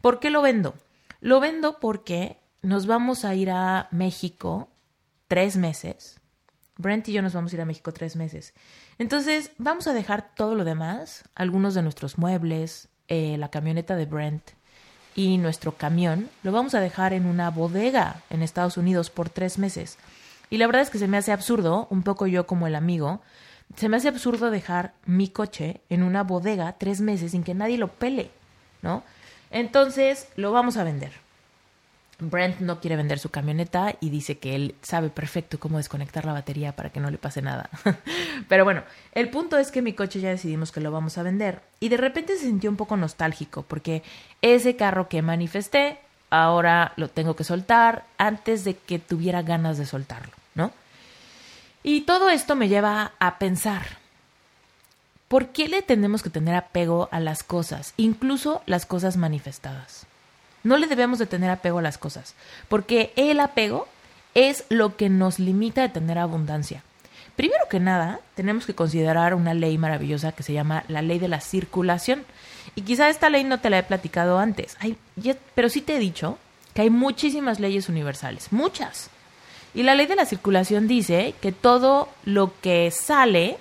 ¿Por 0.00 0.18
qué 0.18 0.30
lo 0.30 0.40
vendo? 0.40 0.74
Lo 1.20 1.40
vendo 1.40 1.78
porque 1.78 2.38
nos 2.62 2.86
vamos 2.86 3.26
a 3.26 3.34
ir 3.34 3.50
a 3.50 3.88
México 3.90 4.70
tres 5.28 5.58
meses. 5.58 6.22
Brent 6.78 7.06
y 7.10 7.12
yo 7.12 7.20
nos 7.20 7.34
vamos 7.34 7.52
a 7.52 7.56
ir 7.56 7.60
a 7.60 7.66
México 7.66 7.92
tres 7.92 8.16
meses. 8.16 8.54
Entonces, 8.96 9.50
vamos 9.58 9.86
a 9.88 9.92
dejar 9.92 10.34
todo 10.34 10.54
lo 10.54 10.64
demás, 10.64 11.24
algunos 11.34 11.74
de 11.74 11.82
nuestros 11.82 12.16
muebles, 12.16 12.88
eh, 13.08 13.36
la 13.36 13.50
camioneta 13.50 13.94
de 13.94 14.06
Brent, 14.06 14.52
y 15.14 15.38
nuestro 15.38 15.72
camión 15.72 16.28
lo 16.42 16.52
vamos 16.52 16.74
a 16.74 16.80
dejar 16.80 17.12
en 17.12 17.26
una 17.26 17.50
bodega 17.50 18.22
en 18.30 18.42
Estados 18.42 18.76
Unidos 18.76 19.10
por 19.10 19.28
tres 19.28 19.58
meses. 19.58 19.98
Y 20.50 20.58
la 20.58 20.66
verdad 20.66 20.82
es 20.82 20.90
que 20.90 20.98
se 20.98 21.08
me 21.08 21.16
hace 21.16 21.32
absurdo, 21.32 21.86
un 21.90 22.02
poco 22.02 22.26
yo 22.26 22.46
como 22.46 22.66
el 22.66 22.74
amigo, 22.74 23.20
se 23.76 23.88
me 23.88 23.96
hace 23.96 24.08
absurdo 24.08 24.50
dejar 24.50 24.92
mi 25.06 25.28
coche 25.28 25.80
en 25.88 26.02
una 26.02 26.22
bodega 26.22 26.76
tres 26.78 27.00
meses 27.00 27.32
sin 27.32 27.42
que 27.42 27.54
nadie 27.54 27.78
lo 27.78 27.88
pele, 27.88 28.30
¿no? 28.82 29.02
Entonces 29.50 30.28
lo 30.36 30.52
vamos 30.52 30.76
a 30.76 30.84
vender. 30.84 31.21
Brent 32.30 32.60
no 32.60 32.80
quiere 32.80 32.96
vender 32.96 33.18
su 33.18 33.30
camioneta 33.30 33.94
y 34.00 34.10
dice 34.10 34.38
que 34.38 34.54
él 34.54 34.74
sabe 34.82 35.10
perfecto 35.10 35.58
cómo 35.58 35.78
desconectar 35.78 36.24
la 36.24 36.32
batería 36.32 36.74
para 36.74 36.90
que 36.90 37.00
no 37.00 37.10
le 37.10 37.18
pase 37.18 37.42
nada. 37.42 37.68
Pero 38.48 38.64
bueno, 38.64 38.82
el 39.12 39.30
punto 39.30 39.58
es 39.58 39.70
que 39.70 39.82
mi 39.82 39.92
coche 39.92 40.20
ya 40.20 40.30
decidimos 40.30 40.72
que 40.72 40.80
lo 40.80 40.92
vamos 40.92 41.18
a 41.18 41.22
vender 41.22 41.60
y 41.80 41.88
de 41.88 41.96
repente 41.96 42.36
se 42.36 42.46
sintió 42.46 42.70
un 42.70 42.76
poco 42.76 42.96
nostálgico 42.96 43.62
porque 43.62 44.02
ese 44.40 44.76
carro 44.76 45.08
que 45.08 45.22
manifesté 45.22 45.98
ahora 46.30 46.92
lo 46.96 47.08
tengo 47.08 47.36
que 47.36 47.44
soltar 47.44 48.04
antes 48.18 48.64
de 48.64 48.76
que 48.76 48.98
tuviera 48.98 49.42
ganas 49.42 49.76
de 49.78 49.86
soltarlo, 49.86 50.32
¿no? 50.54 50.72
Y 51.82 52.02
todo 52.02 52.30
esto 52.30 52.56
me 52.56 52.68
lleva 52.68 53.12
a 53.18 53.38
pensar, 53.38 53.98
¿por 55.28 55.48
qué 55.48 55.68
le 55.68 55.82
tenemos 55.82 56.22
que 56.22 56.30
tener 56.30 56.54
apego 56.54 57.08
a 57.10 57.20
las 57.20 57.42
cosas, 57.42 57.92
incluso 57.96 58.62
las 58.66 58.86
cosas 58.86 59.16
manifestadas? 59.16 60.06
No 60.64 60.78
le 60.78 60.86
debemos 60.86 61.18
de 61.18 61.26
tener 61.26 61.50
apego 61.50 61.78
a 61.78 61.82
las 61.82 61.98
cosas, 61.98 62.34
porque 62.68 63.12
el 63.16 63.40
apego 63.40 63.88
es 64.34 64.64
lo 64.68 64.96
que 64.96 65.08
nos 65.08 65.38
limita 65.38 65.82
de 65.82 65.88
tener 65.88 66.18
abundancia. 66.18 66.82
Primero 67.36 67.64
que 67.70 67.80
nada, 67.80 68.20
tenemos 68.34 68.66
que 68.66 68.74
considerar 68.74 69.34
una 69.34 69.54
ley 69.54 69.78
maravillosa 69.78 70.32
que 70.32 70.42
se 70.42 70.52
llama 70.52 70.84
la 70.88 71.02
ley 71.02 71.18
de 71.18 71.28
la 71.28 71.40
circulación. 71.40 72.24
Y 72.74 72.82
quizá 72.82 73.08
esta 73.08 73.30
ley 73.30 73.44
no 73.44 73.58
te 73.58 73.70
la 73.70 73.78
he 73.78 73.82
platicado 73.82 74.38
antes, 74.38 74.76
pero 75.54 75.68
sí 75.68 75.80
te 75.80 75.96
he 75.96 75.98
dicho 75.98 76.38
que 76.74 76.82
hay 76.82 76.90
muchísimas 76.90 77.58
leyes 77.58 77.88
universales, 77.88 78.52
muchas. 78.52 79.10
Y 79.74 79.82
la 79.82 79.94
ley 79.94 80.06
de 80.06 80.16
la 80.16 80.26
circulación 80.26 80.86
dice 80.86 81.34
que 81.40 81.52
todo 81.52 82.08
lo 82.24 82.52
que 82.60 82.90
sale 82.90 83.56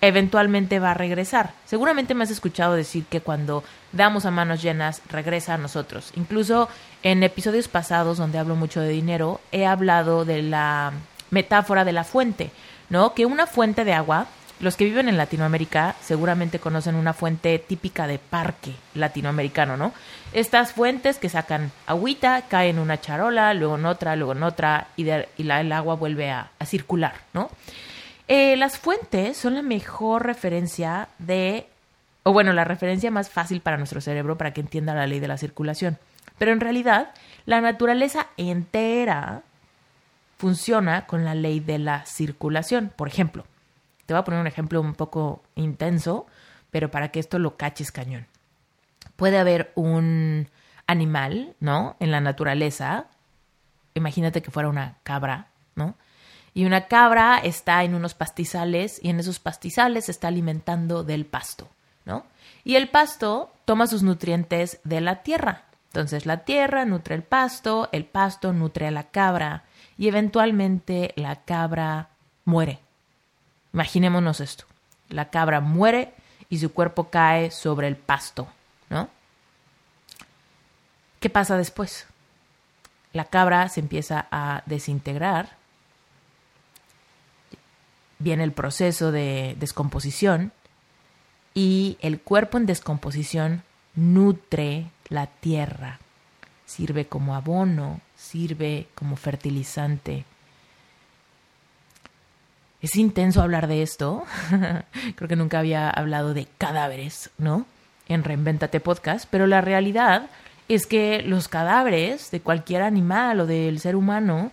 eventualmente 0.00 0.78
va 0.78 0.92
a 0.92 0.94
regresar. 0.94 1.52
Seguramente 1.64 2.14
me 2.14 2.24
has 2.24 2.30
escuchado 2.30 2.74
decir 2.74 3.04
que 3.04 3.20
cuando 3.20 3.64
damos 3.92 4.26
a 4.26 4.30
manos 4.30 4.62
llenas 4.62 5.02
regresa 5.08 5.54
a 5.54 5.58
nosotros. 5.58 6.12
Incluso 6.16 6.68
en 7.02 7.22
episodios 7.22 7.68
pasados 7.68 8.18
donde 8.18 8.38
hablo 8.38 8.56
mucho 8.56 8.80
de 8.80 8.90
dinero, 8.90 9.40
he 9.52 9.66
hablado 9.66 10.24
de 10.24 10.42
la 10.42 10.92
metáfora 11.30 11.84
de 11.84 11.92
la 11.92 12.04
fuente, 12.04 12.50
¿no? 12.90 13.14
Que 13.14 13.26
una 13.26 13.46
fuente 13.46 13.84
de 13.84 13.92
agua, 13.92 14.26
los 14.60 14.76
que 14.76 14.84
viven 14.84 15.08
en 15.08 15.16
Latinoamérica 15.16 15.94
seguramente 16.00 16.58
conocen 16.58 16.94
una 16.94 17.12
fuente 17.12 17.58
típica 17.58 18.06
de 18.06 18.18
parque 18.18 18.74
latinoamericano, 18.94 19.76
¿no? 19.76 19.92
Estas 20.32 20.72
fuentes 20.72 21.18
que 21.18 21.28
sacan 21.28 21.72
agüita, 21.86 22.42
caen 22.48 22.76
en 22.76 22.82
una 22.82 23.00
charola, 23.00 23.54
luego 23.54 23.76
en 23.76 23.86
otra, 23.86 24.16
luego 24.16 24.32
en 24.32 24.42
otra, 24.42 24.88
y, 24.96 25.08
el 25.08 25.72
agua 25.72 25.94
vuelve 25.94 26.30
a 26.30 26.50
circular, 26.64 27.14
¿no? 27.32 27.50
Eh, 28.28 28.56
las 28.56 28.78
fuentes 28.78 29.38
son 29.38 29.54
la 29.54 29.62
mejor 29.62 30.26
referencia 30.26 31.08
de, 31.18 31.66
o 32.24 32.32
bueno, 32.32 32.52
la 32.52 32.64
referencia 32.64 33.10
más 33.10 33.30
fácil 33.30 33.62
para 33.62 33.78
nuestro 33.78 34.02
cerebro 34.02 34.36
para 34.36 34.52
que 34.52 34.60
entienda 34.60 34.94
la 34.94 35.06
ley 35.06 35.18
de 35.18 35.28
la 35.28 35.38
circulación. 35.38 35.98
Pero 36.36 36.52
en 36.52 36.60
realidad, 36.60 37.14
la 37.46 37.62
naturaleza 37.62 38.28
entera 38.36 39.42
funciona 40.36 41.06
con 41.06 41.24
la 41.24 41.34
ley 41.34 41.58
de 41.60 41.78
la 41.78 42.04
circulación. 42.04 42.92
Por 42.94 43.08
ejemplo, 43.08 43.44
te 44.06 44.14
voy 44.14 44.20
a 44.20 44.24
poner 44.24 44.40
un 44.40 44.46
ejemplo 44.46 44.80
un 44.80 44.94
poco 44.94 45.42
intenso, 45.54 46.26
pero 46.70 46.90
para 46.90 47.08
que 47.08 47.20
esto 47.20 47.38
lo 47.38 47.56
caches 47.56 47.90
cañón. 47.90 48.26
Puede 49.16 49.38
haber 49.38 49.72
un 49.74 50.48
animal, 50.86 51.56
¿no? 51.60 51.96
En 51.98 52.10
la 52.10 52.20
naturaleza, 52.20 53.06
imagínate 53.94 54.42
que 54.42 54.50
fuera 54.50 54.68
una 54.68 54.96
cabra, 55.02 55.48
¿no? 55.74 55.96
Y 56.58 56.64
una 56.64 56.88
cabra 56.88 57.38
está 57.38 57.84
en 57.84 57.94
unos 57.94 58.14
pastizales 58.14 58.98
y 59.00 59.10
en 59.10 59.20
esos 59.20 59.38
pastizales 59.38 60.06
se 60.06 60.10
está 60.10 60.26
alimentando 60.26 61.04
del 61.04 61.24
pasto, 61.24 61.68
¿no? 62.04 62.26
Y 62.64 62.74
el 62.74 62.88
pasto 62.88 63.52
toma 63.64 63.86
sus 63.86 64.02
nutrientes 64.02 64.80
de 64.82 65.00
la 65.00 65.22
tierra. 65.22 65.66
Entonces 65.92 66.26
la 66.26 66.38
tierra 66.38 66.84
nutre 66.84 67.14
el 67.14 67.22
pasto, 67.22 67.88
el 67.92 68.06
pasto 68.06 68.52
nutre 68.52 68.88
a 68.88 68.90
la 68.90 69.04
cabra 69.04 69.62
y 69.96 70.08
eventualmente 70.08 71.12
la 71.14 71.36
cabra 71.36 72.08
muere. 72.44 72.80
Imaginémonos 73.72 74.40
esto. 74.40 74.64
La 75.10 75.30
cabra 75.30 75.60
muere 75.60 76.12
y 76.48 76.58
su 76.58 76.72
cuerpo 76.72 77.08
cae 77.08 77.52
sobre 77.52 77.86
el 77.86 77.94
pasto, 77.94 78.48
¿no? 78.90 79.08
¿Qué 81.20 81.30
pasa 81.30 81.56
después? 81.56 82.08
La 83.12 83.26
cabra 83.26 83.68
se 83.68 83.78
empieza 83.78 84.26
a 84.32 84.64
desintegrar, 84.66 85.57
viene 88.18 88.44
el 88.44 88.52
proceso 88.52 89.12
de 89.12 89.56
descomposición 89.58 90.52
y 91.54 91.98
el 92.00 92.20
cuerpo 92.20 92.58
en 92.58 92.66
descomposición 92.66 93.62
nutre 93.94 94.90
la 95.08 95.26
tierra, 95.26 95.98
sirve 96.66 97.06
como 97.06 97.34
abono, 97.34 98.00
sirve 98.16 98.88
como 98.94 99.16
fertilizante. 99.16 100.24
Es 102.80 102.94
intenso 102.94 103.42
hablar 103.42 103.66
de 103.66 103.82
esto. 103.82 104.24
Creo 105.16 105.28
que 105.28 105.36
nunca 105.36 105.58
había 105.58 105.90
hablado 105.90 106.32
de 106.32 106.46
cadáveres, 106.58 107.30
¿no? 107.38 107.66
En 108.08 108.22
Reinventate 108.22 108.80
Podcast, 108.80 109.26
pero 109.28 109.46
la 109.46 109.60
realidad 109.60 110.30
es 110.68 110.86
que 110.86 111.22
los 111.22 111.48
cadáveres 111.48 112.30
de 112.30 112.40
cualquier 112.40 112.82
animal 112.82 113.40
o 113.40 113.46
del 113.46 113.80
ser 113.80 113.96
humano 113.96 114.52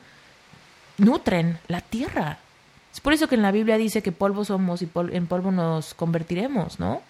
nutren 0.98 1.60
la 1.68 1.82
tierra. 1.82 2.40
Es 2.96 3.02
por 3.02 3.12
eso 3.12 3.28
que 3.28 3.36
en 3.36 3.42
la 3.42 3.52
Biblia 3.52 3.78
dice 3.78 4.02
que 4.02 4.14
polvo 4.14 4.46
somos 4.46 4.82
y 4.82 4.90
en 5.12 5.28
polvo 5.28 5.52
nos 5.52 5.94
convertiremos, 5.94 6.80
¿no? 6.80 7.02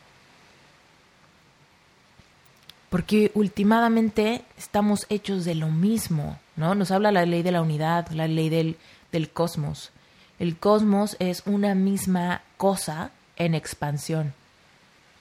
Porque 2.89 3.31
últimamente 3.35 4.41
estamos 4.57 5.05
hechos 5.09 5.45
de 5.45 5.53
lo 5.53 5.69
mismo, 5.69 6.39
¿no? 6.55 6.73
Nos 6.73 6.89
habla 6.89 7.11
la 7.11 7.27
ley 7.27 7.43
de 7.43 7.51
la 7.51 7.61
unidad, 7.61 8.09
la 8.09 8.27
ley 8.27 8.49
del, 8.49 8.77
del 9.11 9.29
cosmos. 9.29 9.91
El 10.39 10.57
cosmos 10.57 11.17
es 11.19 11.43
una 11.45 11.75
misma 11.75 12.41
cosa 12.57 13.11
en 13.35 13.53
expansión. 13.53 14.33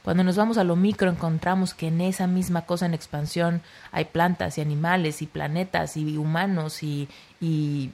Cuando 0.02 0.24
nos 0.24 0.36
vamos 0.36 0.56
a 0.56 0.64
lo 0.64 0.76
micro 0.76 1.10
encontramos 1.10 1.74
que 1.74 1.88
en 1.88 2.00
esa 2.00 2.26
misma 2.26 2.62
cosa 2.62 2.86
en 2.86 2.94
expansión 2.94 3.60
hay 3.92 4.06
plantas 4.06 4.56
y 4.56 4.62
animales 4.62 5.20
y 5.20 5.26
planetas 5.26 5.98
y 5.98 6.16
humanos 6.16 6.82
y, 6.82 7.06
y 7.38 7.90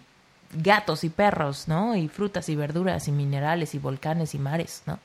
gatos 0.52 1.04
y 1.04 1.08
perros, 1.08 1.68
¿no? 1.68 1.96
Y 1.96 2.08
frutas 2.08 2.48
y 2.48 2.56
verduras 2.56 3.08
y 3.08 3.12
minerales 3.12 3.74
y 3.74 3.78
volcanes 3.78 4.34
y 4.34 4.38
mares, 4.38 4.82
¿no? 4.86 4.98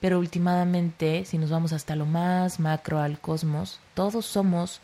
Pero 0.00 0.18
últimamente, 0.18 1.24
si 1.24 1.38
nos 1.38 1.50
vamos 1.50 1.72
hasta 1.72 1.96
lo 1.96 2.06
más 2.06 2.60
macro 2.60 2.98
al 3.00 3.18
cosmos, 3.18 3.80
todos 3.94 4.26
somos 4.26 4.80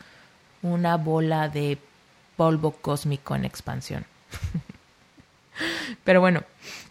una 0.61 0.97
bola 0.97 1.47
de 1.47 1.77
polvo 2.35 2.71
cósmico 2.71 3.35
en 3.35 3.45
expansión. 3.45 4.05
Pero 6.03 6.19
bueno, 6.19 6.43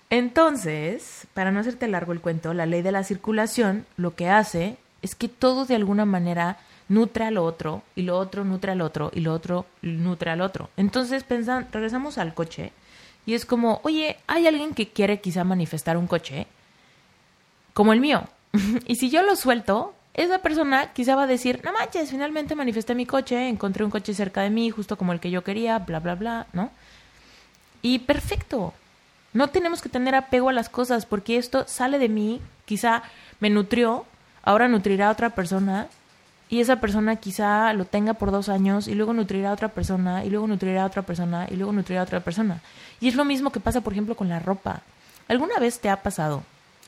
entonces, 0.09 1.27
para 1.35 1.51
no 1.51 1.61
hacerte 1.61 1.87
largo 1.87 2.13
el 2.13 2.21
cuento, 2.21 2.55
la 2.55 2.67
ley 2.67 2.81
de 2.81 2.93
la 2.93 3.05
circulación 3.05 3.85
lo 3.97 4.15
que 4.15 4.31
hace 4.31 4.79
es 5.03 5.15
que 5.15 5.29
todo 5.29 5.67
de 5.67 5.75
alguna 5.75 6.07
manera 6.07 6.59
nutre 6.89 7.25
al 7.25 7.37
otro 7.37 7.83
y 7.95 8.03
lo 8.03 8.19
otro 8.19 8.45
nutre 8.45 8.73
al 8.73 8.81
otro 8.81 9.11
y 9.15 9.21
lo 9.21 9.35
otro 9.35 9.67
nutre 9.83 10.31
al 10.31 10.41
otro. 10.41 10.71
Entonces, 10.79 11.25
pensan, 11.25 11.69
regresamos 11.73 12.17
al 12.17 12.33
coche 12.33 12.73
y 13.27 13.35
es 13.35 13.47
como, 13.47 13.81
oye, 13.85 14.19
hay 14.27 14.47
alguien 14.47 14.75
que 14.75 14.89
quiere 14.89 15.21
quizá 15.21 15.45
manifestar 15.45 15.97
un 15.97 16.07
coche 16.07 16.47
como 17.73 17.93
el 17.93 18.01
mío. 18.01 18.25
y 18.87 18.97
si 18.97 19.11
yo 19.11 19.23
lo 19.23 19.37
suelto, 19.37 19.95
esa 20.15 20.39
persona 20.39 20.93
quizá 20.93 21.17
va 21.17 21.25
a 21.25 21.27
decir, 21.27 21.61
no 21.65 21.73
manches, 21.73 22.11
finalmente 22.11 22.55
manifesté 22.55 22.95
mi 22.95 23.07
coche, 23.07 23.49
encontré 23.49 23.85
un 23.85 23.91
coche 23.91 24.15
cerca 24.15 24.43
de 24.43 24.51
mí, 24.51 24.71
justo 24.71 24.97
como 24.97 25.13
el 25.13 25.21
que 25.21 25.31
yo 25.31 25.43
quería, 25.43 25.79
bla, 25.81 26.01
bla, 26.01 26.15
bla, 26.15 26.47
¿no? 26.53 26.71
Y 27.83 28.01
perfecto, 28.01 28.73
no 29.33 29.49
tenemos 29.49 29.83
que 29.83 29.89
tener 29.89 30.15
apego 30.15 30.49
a 30.49 30.53
las 30.53 30.69
cosas 30.69 31.05
porque 31.05 31.37
esto 31.37 31.65
sale 31.67 31.99
de 31.99 32.09
mí, 32.09 32.41
quizá 32.65 33.03
me 33.41 33.51
nutrió, 33.51 34.07
ahora 34.43 34.69
nutrirá 34.69 35.09
a 35.09 35.13
otra 35.13 35.31
persona 35.31 35.89
y 36.49 36.61
esa 36.61 36.77
persona 36.77 37.17
quizá 37.17 37.73
lo 37.73 37.85
tenga 37.85 38.15
por 38.15 38.31
dos 38.31 38.49
años 38.49 38.89
y 38.89 38.95
luego 38.95 39.13
nutrirá 39.13 39.51
a 39.51 39.55
otra 39.55 39.69
persona 39.69 40.25
y 40.25 40.31
luego 40.31 40.47
nutrirá 40.47 40.83
a 40.83 40.87
otra 40.87 41.03
persona 41.03 41.47
y 41.51 41.57
luego 41.57 41.73
nutrirá 41.73 42.01
a 42.01 42.05
otra 42.05 42.21
persona. 42.21 42.61
Y 43.01 43.09
es 43.09 43.15
lo 43.15 43.25
mismo 43.25 43.51
que 43.51 43.61
pasa, 43.61 43.81
por 43.81 43.93
ejemplo, 43.93 44.15
con 44.15 44.29
la 44.29 44.39
ropa. 44.39 44.83
¿Alguna 45.29 45.59
vez 45.59 45.81
te 45.81 45.89
ha 45.89 46.03
pasado? 46.03 46.43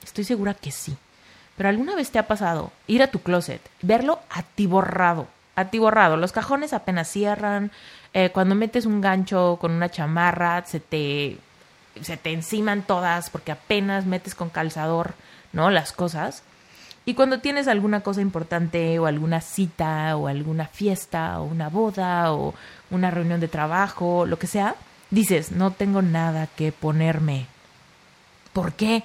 Estoy 0.04 0.24
segura 0.24 0.54
que 0.54 0.70
sí. 0.70 0.96
Pero 1.56 1.70
alguna 1.70 1.94
vez 1.94 2.10
te 2.10 2.18
ha 2.18 2.26
pasado 2.26 2.70
ir 2.86 3.02
a 3.02 3.10
tu 3.10 3.20
closet, 3.20 3.62
verlo 3.80 4.20
atiborrado, 4.30 5.26
atiborrado. 5.54 6.18
Los 6.18 6.32
cajones 6.32 6.74
apenas 6.74 7.08
cierran. 7.08 7.70
Eh, 8.12 8.30
cuando 8.32 8.54
metes 8.54 8.84
un 8.84 9.00
gancho 9.00 9.56
con 9.58 9.72
una 9.72 9.88
chamarra, 9.88 10.64
se 10.66 10.80
te 10.80 11.38
se 12.02 12.16
te 12.16 12.32
enciman 12.32 12.82
todas 12.82 13.30
porque 13.30 13.52
apenas 13.52 14.04
metes 14.06 14.34
con 14.34 14.50
calzador, 14.50 15.14
¿no? 15.52 15.70
Las 15.70 15.92
cosas. 15.92 16.42
Y 17.06 17.14
cuando 17.14 17.38
tienes 17.38 17.68
alguna 17.68 18.00
cosa 18.00 18.20
importante 18.20 18.98
o 18.98 19.06
alguna 19.06 19.40
cita 19.40 20.14
o 20.16 20.26
alguna 20.26 20.66
fiesta 20.66 21.40
o 21.40 21.44
una 21.44 21.70
boda 21.70 22.34
o 22.34 22.52
una 22.90 23.10
reunión 23.10 23.40
de 23.40 23.48
trabajo, 23.48 24.26
lo 24.26 24.38
que 24.38 24.46
sea, 24.46 24.74
dices, 25.10 25.52
no 25.52 25.70
tengo 25.70 26.02
nada 26.02 26.46
que 26.48 26.70
ponerme. 26.70 27.46
¿Por 28.52 28.74
qué? 28.74 29.02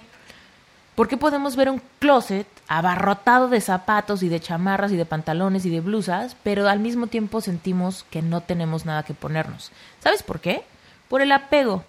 Porque 0.95 1.15
podemos 1.15 1.55
ver 1.55 1.69
un 1.69 1.81
closet 1.99 2.47
abarrotado 2.67 3.47
de 3.47 3.61
zapatos 3.61 4.23
y 4.23 4.27
de 4.27 4.41
chamarras 4.41 4.91
y 4.91 4.97
de 4.97 5.05
pantalones 5.05 5.65
y 5.65 5.69
de 5.69 5.79
blusas, 5.79 6.35
pero 6.43 6.67
al 6.67 6.79
mismo 6.79 7.07
tiempo 7.07 7.39
sentimos 7.39 8.03
que 8.09 8.21
no 8.21 8.41
tenemos 8.41 8.85
nada 8.85 9.03
que 9.03 9.13
ponernos. 9.13 9.71
¿Sabes 9.99 10.21
por 10.21 10.41
qué? 10.41 10.63
Por 11.07 11.21
el 11.21 11.31
apego 11.31 11.85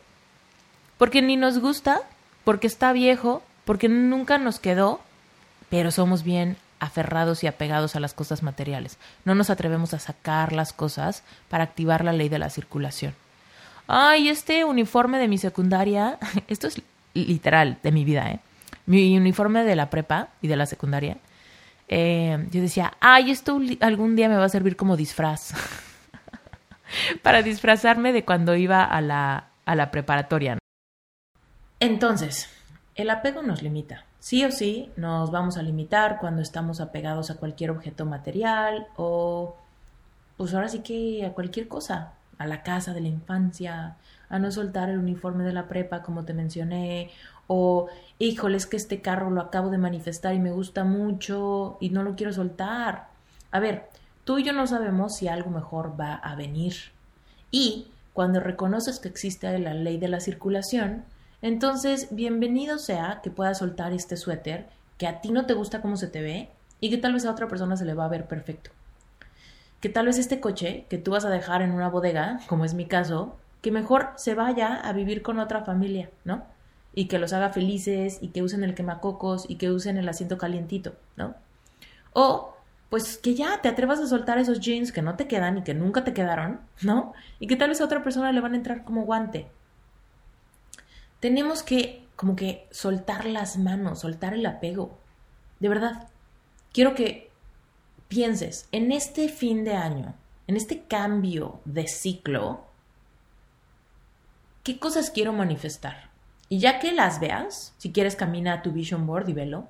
porque 1.02 1.20
ni 1.20 1.34
nos 1.34 1.58
gusta, 1.58 2.02
porque 2.44 2.68
está 2.68 2.92
viejo, 2.92 3.42
porque 3.64 3.88
nunca 3.88 4.38
nos 4.38 4.60
quedó, 4.60 5.00
pero 5.72 5.90
somos 5.90 6.22
bien 6.22 6.58
aferrados 6.80 7.42
y 7.42 7.46
apegados 7.46 7.96
a 7.96 8.00
las 8.00 8.12
cosas 8.12 8.42
materiales. 8.42 8.98
No 9.24 9.34
nos 9.34 9.48
atrevemos 9.48 9.94
a 9.94 9.98
sacar 9.98 10.52
las 10.52 10.74
cosas 10.74 11.22
para 11.48 11.64
activar 11.64 12.04
la 12.04 12.12
ley 12.12 12.28
de 12.28 12.38
la 12.38 12.50
circulación. 12.50 13.14
Ay, 13.86 14.28
este 14.28 14.66
uniforme 14.66 15.18
de 15.18 15.28
mi 15.28 15.38
secundaria, 15.38 16.18
esto 16.48 16.66
es 16.66 16.82
literal 17.14 17.78
de 17.82 17.90
mi 17.90 18.04
vida, 18.04 18.30
¿eh? 18.30 18.40
Mi 18.84 19.16
uniforme 19.16 19.64
de 19.64 19.74
la 19.74 19.88
prepa 19.88 20.28
y 20.42 20.48
de 20.48 20.56
la 20.56 20.66
secundaria. 20.66 21.16
Eh, 21.88 22.46
yo 22.50 22.60
decía, 22.60 22.92
ay, 23.00 23.30
esto 23.30 23.58
algún 23.80 24.14
día 24.14 24.28
me 24.28 24.36
va 24.36 24.44
a 24.44 24.50
servir 24.50 24.76
como 24.76 24.98
disfraz. 24.98 25.54
para 27.22 27.40
disfrazarme 27.40 28.12
de 28.12 28.26
cuando 28.26 28.56
iba 28.56 28.84
a 28.84 29.00
la, 29.00 29.48
a 29.64 29.74
la 29.74 29.90
preparatoria. 29.90 30.58
Entonces, 31.80 32.50
el 32.94 33.08
apego 33.08 33.40
nos 33.40 33.62
limita. 33.62 34.04
Sí 34.22 34.44
o 34.44 34.52
sí 34.52 34.88
nos 34.96 35.32
vamos 35.32 35.56
a 35.56 35.62
limitar 35.62 36.20
cuando 36.20 36.42
estamos 36.42 36.80
apegados 36.80 37.32
a 37.32 37.38
cualquier 37.38 37.72
objeto 37.72 38.06
material 38.06 38.86
o 38.94 39.56
pues 40.36 40.54
ahora 40.54 40.68
sí 40.68 40.78
que 40.78 41.26
a 41.26 41.32
cualquier 41.32 41.66
cosa, 41.66 42.12
a 42.38 42.46
la 42.46 42.62
casa 42.62 42.94
de 42.94 43.00
la 43.00 43.08
infancia, 43.08 43.96
a 44.28 44.38
no 44.38 44.52
soltar 44.52 44.90
el 44.90 44.98
uniforme 44.98 45.42
de 45.42 45.52
la 45.52 45.66
prepa 45.66 46.04
como 46.04 46.24
te 46.24 46.34
mencioné, 46.34 47.10
o 47.48 47.88
híjole, 48.20 48.58
es 48.58 48.68
que 48.68 48.76
este 48.76 49.02
carro 49.02 49.28
lo 49.28 49.40
acabo 49.40 49.70
de 49.70 49.78
manifestar 49.78 50.34
y 50.34 50.38
me 50.38 50.52
gusta 50.52 50.84
mucho 50.84 51.76
y 51.80 51.90
no 51.90 52.04
lo 52.04 52.14
quiero 52.14 52.32
soltar. 52.32 53.08
A 53.50 53.58
ver, 53.58 53.88
tú 54.22 54.38
y 54.38 54.44
yo 54.44 54.52
no 54.52 54.68
sabemos 54.68 55.16
si 55.16 55.26
algo 55.26 55.50
mejor 55.50 56.00
va 56.00 56.14
a 56.14 56.36
venir. 56.36 56.76
Y 57.50 57.88
cuando 58.12 58.38
reconoces 58.38 59.00
que 59.00 59.08
existe 59.08 59.58
la 59.58 59.74
ley 59.74 59.98
de 59.98 60.06
la 60.06 60.20
circulación, 60.20 61.06
entonces, 61.42 62.06
bienvenido 62.12 62.78
sea 62.78 63.20
que 63.20 63.30
puedas 63.30 63.58
soltar 63.58 63.92
este 63.92 64.16
suéter 64.16 64.68
que 64.96 65.08
a 65.08 65.20
ti 65.20 65.32
no 65.32 65.44
te 65.44 65.54
gusta 65.54 65.82
cómo 65.82 65.96
se 65.96 66.06
te 66.06 66.22
ve 66.22 66.48
y 66.78 66.88
que 66.88 66.98
tal 66.98 67.14
vez 67.14 67.26
a 67.26 67.32
otra 67.32 67.48
persona 67.48 67.76
se 67.76 67.84
le 67.84 67.94
va 67.94 68.04
a 68.04 68.08
ver 68.08 68.28
perfecto. 68.28 68.70
Que 69.80 69.88
tal 69.88 70.06
vez 70.06 70.18
este 70.18 70.38
coche 70.38 70.86
que 70.88 70.98
tú 70.98 71.10
vas 71.10 71.24
a 71.24 71.30
dejar 71.30 71.60
en 71.60 71.72
una 71.72 71.88
bodega, 71.88 72.38
como 72.46 72.64
es 72.64 72.74
mi 72.74 72.86
caso, 72.86 73.36
que 73.60 73.72
mejor 73.72 74.10
se 74.14 74.34
vaya 74.34 74.76
a 74.76 74.92
vivir 74.92 75.22
con 75.22 75.40
otra 75.40 75.64
familia, 75.64 76.10
¿no? 76.24 76.44
Y 76.94 77.08
que 77.08 77.18
los 77.18 77.32
haga 77.32 77.50
felices 77.50 78.18
y 78.20 78.28
que 78.28 78.42
usen 78.42 78.62
el 78.62 78.76
quemacocos 78.76 79.46
y 79.48 79.56
que 79.56 79.72
usen 79.72 79.96
el 79.96 80.08
asiento 80.08 80.38
calientito, 80.38 80.94
¿no? 81.16 81.34
O 82.12 82.54
pues 82.88 83.18
que 83.18 83.34
ya 83.34 83.60
te 83.62 83.68
atrevas 83.68 83.98
a 83.98 84.06
soltar 84.06 84.38
esos 84.38 84.60
jeans 84.60 84.92
que 84.92 85.02
no 85.02 85.16
te 85.16 85.26
quedan 85.26 85.58
y 85.58 85.62
que 85.62 85.74
nunca 85.74 86.04
te 86.04 86.12
quedaron, 86.12 86.60
¿no? 86.82 87.14
Y 87.40 87.48
que 87.48 87.56
tal 87.56 87.70
vez 87.70 87.80
a 87.80 87.86
otra 87.86 88.04
persona 88.04 88.30
le 88.30 88.40
van 88.40 88.52
a 88.52 88.56
entrar 88.56 88.84
como 88.84 89.04
guante, 89.04 89.48
tenemos 91.22 91.62
que 91.62 92.04
como 92.16 92.34
que 92.34 92.66
soltar 92.72 93.26
las 93.26 93.56
manos, 93.56 94.00
soltar 94.00 94.34
el 94.34 94.44
apego. 94.44 94.98
De 95.60 95.68
verdad, 95.68 96.08
quiero 96.72 96.96
que 96.96 97.30
pienses 98.08 98.66
en 98.72 98.90
este 98.90 99.28
fin 99.28 99.62
de 99.62 99.76
año, 99.76 100.14
en 100.48 100.56
este 100.56 100.82
cambio 100.82 101.60
de 101.64 101.86
ciclo, 101.86 102.66
¿qué 104.64 104.80
cosas 104.80 105.10
quiero 105.10 105.32
manifestar? 105.32 106.10
Y 106.48 106.58
ya 106.58 106.80
que 106.80 106.90
las 106.90 107.20
veas, 107.20 107.72
si 107.78 107.92
quieres 107.92 108.16
camina 108.16 108.54
a 108.54 108.62
tu 108.62 108.72
vision 108.72 109.06
board 109.06 109.28
y 109.28 109.32
velo, 109.32 109.68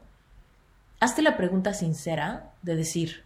hazte 1.01 1.21
la 1.21 1.37
pregunta 1.37 1.75
sincera 1.75 2.55
de 2.63 2.77
decir, 2.77 3.25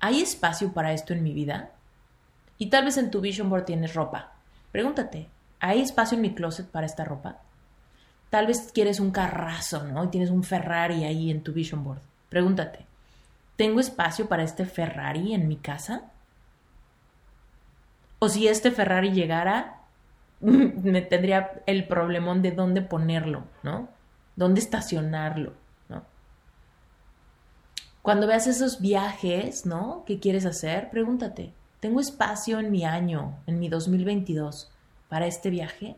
¿hay 0.00 0.20
espacio 0.20 0.74
para 0.74 0.92
esto 0.92 1.14
en 1.14 1.22
mi 1.22 1.32
vida? 1.32 1.70
Y 2.58 2.66
tal 2.66 2.84
vez 2.84 2.98
en 2.98 3.10
tu 3.10 3.22
vision 3.22 3.48
board 3.48 3.64
tienes 3.64 3.94
ropa. 3.94 4.34
Pregúntate, 4.70 5.30
¿hay 5.62 5.80
espacio 5.80 6.16
en 6.16 6.22
mi 6.22 6.34
closet 6.34 6.66
para 6.66 6.86
esta 6.86 7.04
ropa? 7.04 7.38
Tal 8.28 8.46
vez 8.46 8.70
quieres 8.74 8.98
un 9.00 9.12
carrazo, 9.12 9.84
¿no? 9.84 10.04
Y 10.04 10.08
tienes 10.08 10.30
un 10.30 10.42
Ferrari 10.42 11.04
ahí 11.04 11.30
en 11.30 11.42
tu 11.42 11.52
vision 11.52 11.84
board. 11.84 12.00
Pregúntate, 12.28 12.84
¿tengo 13.56 13.78
espacio 13.78 14.26
para 14.26 14.42
este 14.42 14.66
Ferrari 14.66 15.34
en 15.34 15.48
mi 15.48 15.56
casa? 15.56 16.10
O 18.18 18.28
si 18.28 18.48
este 18.48 18.72
Ferrari 18.72 19.12
llegara, 19.12 19.82
me 20.40 21.02
tendría 21.02 21.62
el 21.66 21.86
problemón 21.86 22.42
de 22.42 22.50
dónde 22.50 22.82
ponerlo, 22.82 23.44
¿no? 23.62 23.88
¿Dónde 24.34 24.60
estacionarlo, 24.60 25.52
¿no? 25.88 26.02
Cuando 28.00 28.26
veas 28.26 28.48
esos 28.48 28.80
viajes, 28.80 29.64
¿no? 29.64 30.02
¿Qué 30.06 30.18
quieres 30.18 30.44
hacer? 30.44 30.90
Pregúntate, 30.90 31.52
¿tengo 31.78 32.00
espacio 32.00 32.58
en 32.58 32.72
mi 32.72 32.84
año, 32.84 33.36
en 33.46 33.60
mi 33.60 33.68
2022, 33.68 34.71
para 35.12 35.26
este 35.26 35.50
viaje? 35.50 35.94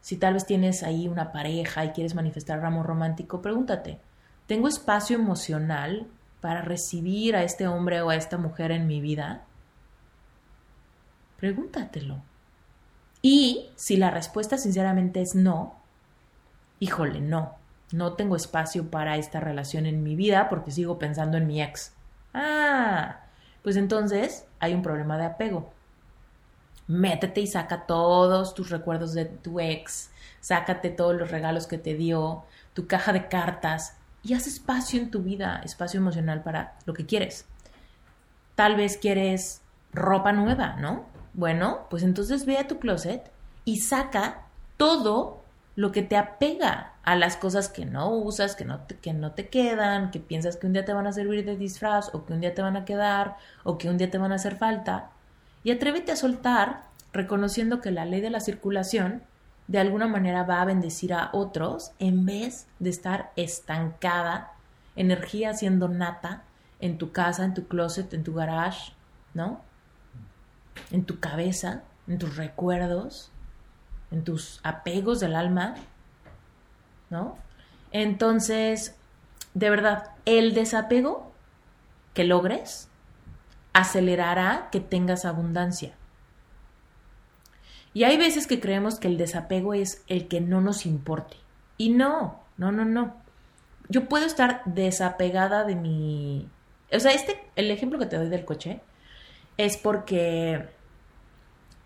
Si 0.00 0.16
tal 0.16 0.32
vez 0.32 0.46
tienes 0.46 0.82
ahí 0.82 1.08
una 1.08 1.30
pareja 1.30 1.84
y 1.84 1.90
quieres 1.90 2.14
manifestar 2.14 2.64
amor 2.64 2.86
romántico, 2.86 3.42
pregúntate, 3.42 3.98
¿tengo 4.46 4.66
espacio 4.66 5.18
emocional 5.18 6.06
para 6.40 6.62
recibir 6.62 7.36
a 7.36 7.42
este 7.42 7.68
hombre 7.68 8.00
o 8.00 8.08
a 8.08 8.16
esta 8.16 8.38
mujer 8.38 8.72
en 8.72 8.86
mi 8.86 9.02
vida? 9.02 9.42
Pregúntatelo. 11.36 12.22
Y 13.20 13.68
si 13.76 13.98
la 13.98 14.10
respuesta 14.10 14.56
sinceramente 14.56 15.20
es 15.20 15.34
no, 15.34 15.74
híjole, 16.78 17.20
no, 17.20 17.56
no 17.92 18.14
tengo 18.14 18.36
espacio 18.36 18.90
para 18.90 19.18
esta 19.18 19.38
relación 19.38 19.84
en 19.84 20.02
mi 20.02 20.16
vida 20.16 20.48
porque 20.48 20.70
sigo 20.70 20.98
pensando 20.98 21.36
en 21.36 21.46
mi 21.46 21.60
ex. 21.60 21.92
Ah, 22.32 23.20
pues 23.62 23.76
entonces 23.76 24.46
hay 24.60 24.72
un 24.72 24.80
problema 24.80 25.18
de 25.18 25.26
apego. 25.26 25.78
Métete 26.90 27.40
y 27.40 27.46
saca 27.46 27.86
todos 27.86 28.52
tus 28.52 28.68
recuerdos 28.68 29.14
de 29.14 29.24
tu 29.24 29.60
ex, 29.60 30.10
sácate 30.40 30.90
todos 30.90 31.14
los 31.14 31.30
regalos 31.30 31.68
que 31.68 31.78
te 31.78 31.94
dio, 31.94 32.42
tu 32.74 32.88
caja 32.88 33.12
de 33.12 33.28
cartas 33.28 33.96
y 34.24 34.34
haz 34.34 34.48
espacio 34.48 35.00
en 35.00 35.12
tu 35.12 35.22
vida, 35.22 35.60
espacio 35.64 36.00
emocional 36.00 36.42
para 36.42 36.74
lo 36.86 36.92
que 36.92 37.06
quieres. 37.06 37.46
Tal 38.56 38.74
vez 38.74 38.96
quieres 38.96 39.62
ropa 39.92 40.32
nueva, 40.32 40.74
¿no? 40.80 41.06
Bueno, 41.32 41.86
pues 41.90 42.02
entonces 42.02 42.44
ve 42.44 42.58
a 42.58 42.66
tu 42.66 42.80
closet 42.80 43.30
y 43.64 43.76
saca 43.76 44.42
todo 44.76 45.44
lo 45.76 45.92
que 45.92 46.02
te 46.02 46.16
apega 46.16 46.94
a 47.04 47.14
las 47.14 47.36
cosas 47.36 47.68
que 47.68 47.86
no 47.86 48.10
usas, 48.10 48.56
que 48.56 48.64
no, 48.64 48.80
te, 48.80 48.96
que 48.96 49.12
no 49.12 49.30
te 49.30 49.48
quedan, 49.48 50.10
que 50.10 50.18
piensas 50.18 50.56
que 50.56 50.66
un 50.66 50.72
día 50.72 50.84
te 50.84 50.92
van 50.92 51.06
a 51.06 51.12
servir 51.12 51.44
de 51.44 51.56
disfraz 51.56 52.12
o 52.12 52.26
que 52.26 52.32
un 52.32 52.40
día 52.40 52.52
te 52.52 52.62
van 52.62 52.76
a 52.76 52.84
quedar 52.84 53.36
o 53.62 53.78
que 53.78 53.88
un 53.88 53.96
día 53.96 54.10
te 54.10 54.18
van 54.18 54.32
a 54.32 54.34
hacer 54.34 54.56
falta. 54.56 55.10
Y 55.62 55.70
atrévete 55.70 56.12
a 56.12 56.16
soltar 56.16 56.84
reconociendo 57.12 57.80
que 57.80 57.90
la 57.90 58.04
ley 58.04 58.20
de 58.20 58.30
la 58.30 58.40
circulación 58.40 59.22
de 59.66 59.78
alguna 59.78 60.06
manera 60.06 60.42
va 60.42 60.60
a 60.60 60.64
bendecir 60.64 61.12
a 61.12 61.30
otros 61.32 61.92
en 61.98 62.24
vez 62.26 62.66
de 62.78 62.90
estar 62.90 63.32
estancada, 63.36 64.52
energía 64.96 65.54
siendo 65.54 65.88
nata 65.88 66.42
en 66.80 66.98
tu 66.98 67.12
casa, 67.12 67.44
en 67.44 67.54
tu 67.54 67.68
closet, 67.68 68.12
en 68.14 68.24
tu 68.24 68.34
garage, 68.34 68.92
¿no? 69.34 69.60
en 70.90 71.04
tu 71.04 71.20
cabeza, 71.20 71.82
en 72.06 72.18
tus 72.18 72.36
recuerdos, 72.36 73.30
en 74.10 74.24
tus 74.24 74.60
apegos 74.62 75.20
del 75.20 75.34
alma, 75.34 75.74
¿no? 77.10 77.36
Entonces, 77.92 78.96
de 79.54 79.70
verdad, 79.70 80.12
el 80.24 80.54
desapego 80.54 81.32
que 82.14 82.24
logres 82.24 82.88
acelerará 83.72 84.68
que 84.70 84.80
tengas 84.80 85.24
abundancia. 85.24 85.94
Y 87.92 88.04
hay 88.04 88.16
veces 88.16 88.46
que 88.46 88.60
creemos 88.60 88.98
que 88.98 89.08
el 89.08 89.16
desapego 89.16 89.74
es 89.74 90.04
el 90.06 90.28
que 90.28 90.40
no 90.40 90.60
nos 90.60 90.86
importe. 90.86 91.36
Y 91.76 91.90
no, 91.90 92.40
no, 92.56 92.70
no, 92.70 92.84
no. 92.84 93.16
Yo 93.88 94.08
puedo 94.08 94.26
estar 94.26 94.62
desapegada 94.64 95.64
de 95.64 95.74
mi... 95.74 96.48
O 96.92 97.00
sea, 97.00 97.12
este, 97.12 97.44
el 97.56 97.70
ejemplo 97.70 97.98
que 97.98 98.06
te 98.06 98.16
doy 98.16 98.28
del 98.28 98.44
coche, 98.44 98.80
es 99.56 99.76
porque 99.76 100.68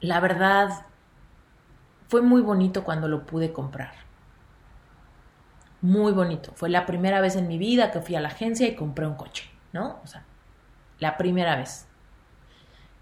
la 0.01 0.21
verdad 0.21 0.87
fue 2.09 2.23
muy 2.23 2.43
bonito 2.43 2.85
cuando 2.85 3.09
lo 3.09 3.25
pude 3.25 3.53
comprar. 3.53 3.93
Muy 5.81 6.13
bonito. 6.13 6.53
Fue 6.55 6.69
la 6.69 6.87
primera 6.87 7.21
vez 7.21 7.37
en 7.37 7.49
mi 7.49 7.59
vida 7.59 7.91
que 7.91 8.01
fui 8.01 8.15
a 8.15 8.21
la 8.21 8.29
agencia 8.29 8.67
y 8.67 8.75
compré 8.75 9.07
un 9.07 9.15
coche, 9.15 9.51
¿no? 9.73 10.01
O 10.03 10.07
sea, 10.07 10.25
la 11.05 11.19
primera 11.19 11.55
vez. 11.55 11.87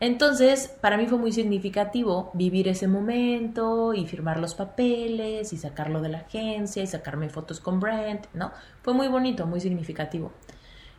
Entonces, 0.01 0.67
para 0.81 0.97
mí 0.97 1.07
fue 1.07 1.19
muy 1.19 1.31
significativo 1.31 2.33
vivir 2.35 2.67
ese 2.67 2.89
momento 2.89 3.95
y 3.95 4.05
firmar 4.07 4.41
los 4.41 4.57
papeles 4.57 5.53
y 5.53 5.57
sacarlo 5.57 6.01
de 6.03 6.09
la 6.09 6.19
agencia 6.19 6.83
y 6.83 6.89
sacarme 6.89 7.29
fotos 7.29 7.61
con 7.61 7.79
Brent, 7.79 8.27
¿no? 8.35 8.51
Fue 8.83 8.93
muy 8.93 9.07
bonito, 9.07 9.47
muy 9.47 9.61
significativo. 9.61 10.33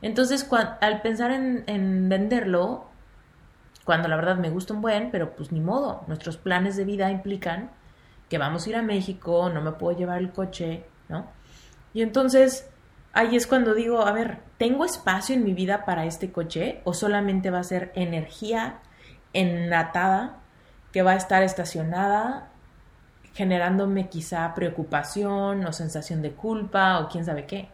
Entonces, 0.02 0.48
al 0.80 1.02
pensar 1.02 1.32
en, 1.32 1.66
en 1.68 2.08
venderlo, 2.08 2.86
cuando 3.84 4.08
la 4.08 4.16
verdad 4.16 4.38
me 4.38 4.50
gusta 4.50 4.74
un 4.74 4.82
buen, 4.82 5.12
pero 5.12 5.36
pues 5.36 5.52
ni 5.52 5.60
modo, 5.60 6.06
nuestros 6.08 6.38
planes 6.38 6.78
de 6.78 6.86
vida 6.86 7.12
implican 7.12 7.72
que 8.30 8.38
vamos 8.38 8.66
a 8.66 8.70
ir 8.70 8.78
a 8.78 8.82
México, 8.82 9.50
no 9.50 9.62
me 9.62 9.74
puedo 9.74 9.98
llevar 9.98 10.20
el 10.20 10.32
coche, 10.32 10.86
¿no? 11.10 11.28
Y 11.94 12.02
entonces 12.02 12.73
ahí 13.14 13.36
es 13.36 13.48
cuando 13.48 13.74
digo, 13.74 14.06
a 14.06 14.12
ver, 14.12 14.40
¿tengo 14.58 14.86
espacio 14.86 15.36
en 15.36 15.44
mi 15.44 15.54
vida 15.54 15.86
para 15.86 16.06
este 16.06 16.32
coche 16.32 16.82
o 16.84 16.94
solamente 16.94 17.52
va 17.52 17.60
a 17.60 17.64
ser 17.64 17.92
energía 17.96 18.80
ennatada 19.34 20.40
que 20.92 21.02
va 21.02 21.12
a 21.12 21.16
estar 21.16 21.44
estacionada 21.44 22.50
generándome 23.34 24.10
quizá 24.10 24.54
preocupación 24.54 25.66
o 25.66 25.74
sensación 25.74 26.22
de 26.22 26.32
culpa 26.32 27.00
o 27.00 27.10
quién 27.10 27.26
sabe 27.26 27.46
qué? 27.46 27.70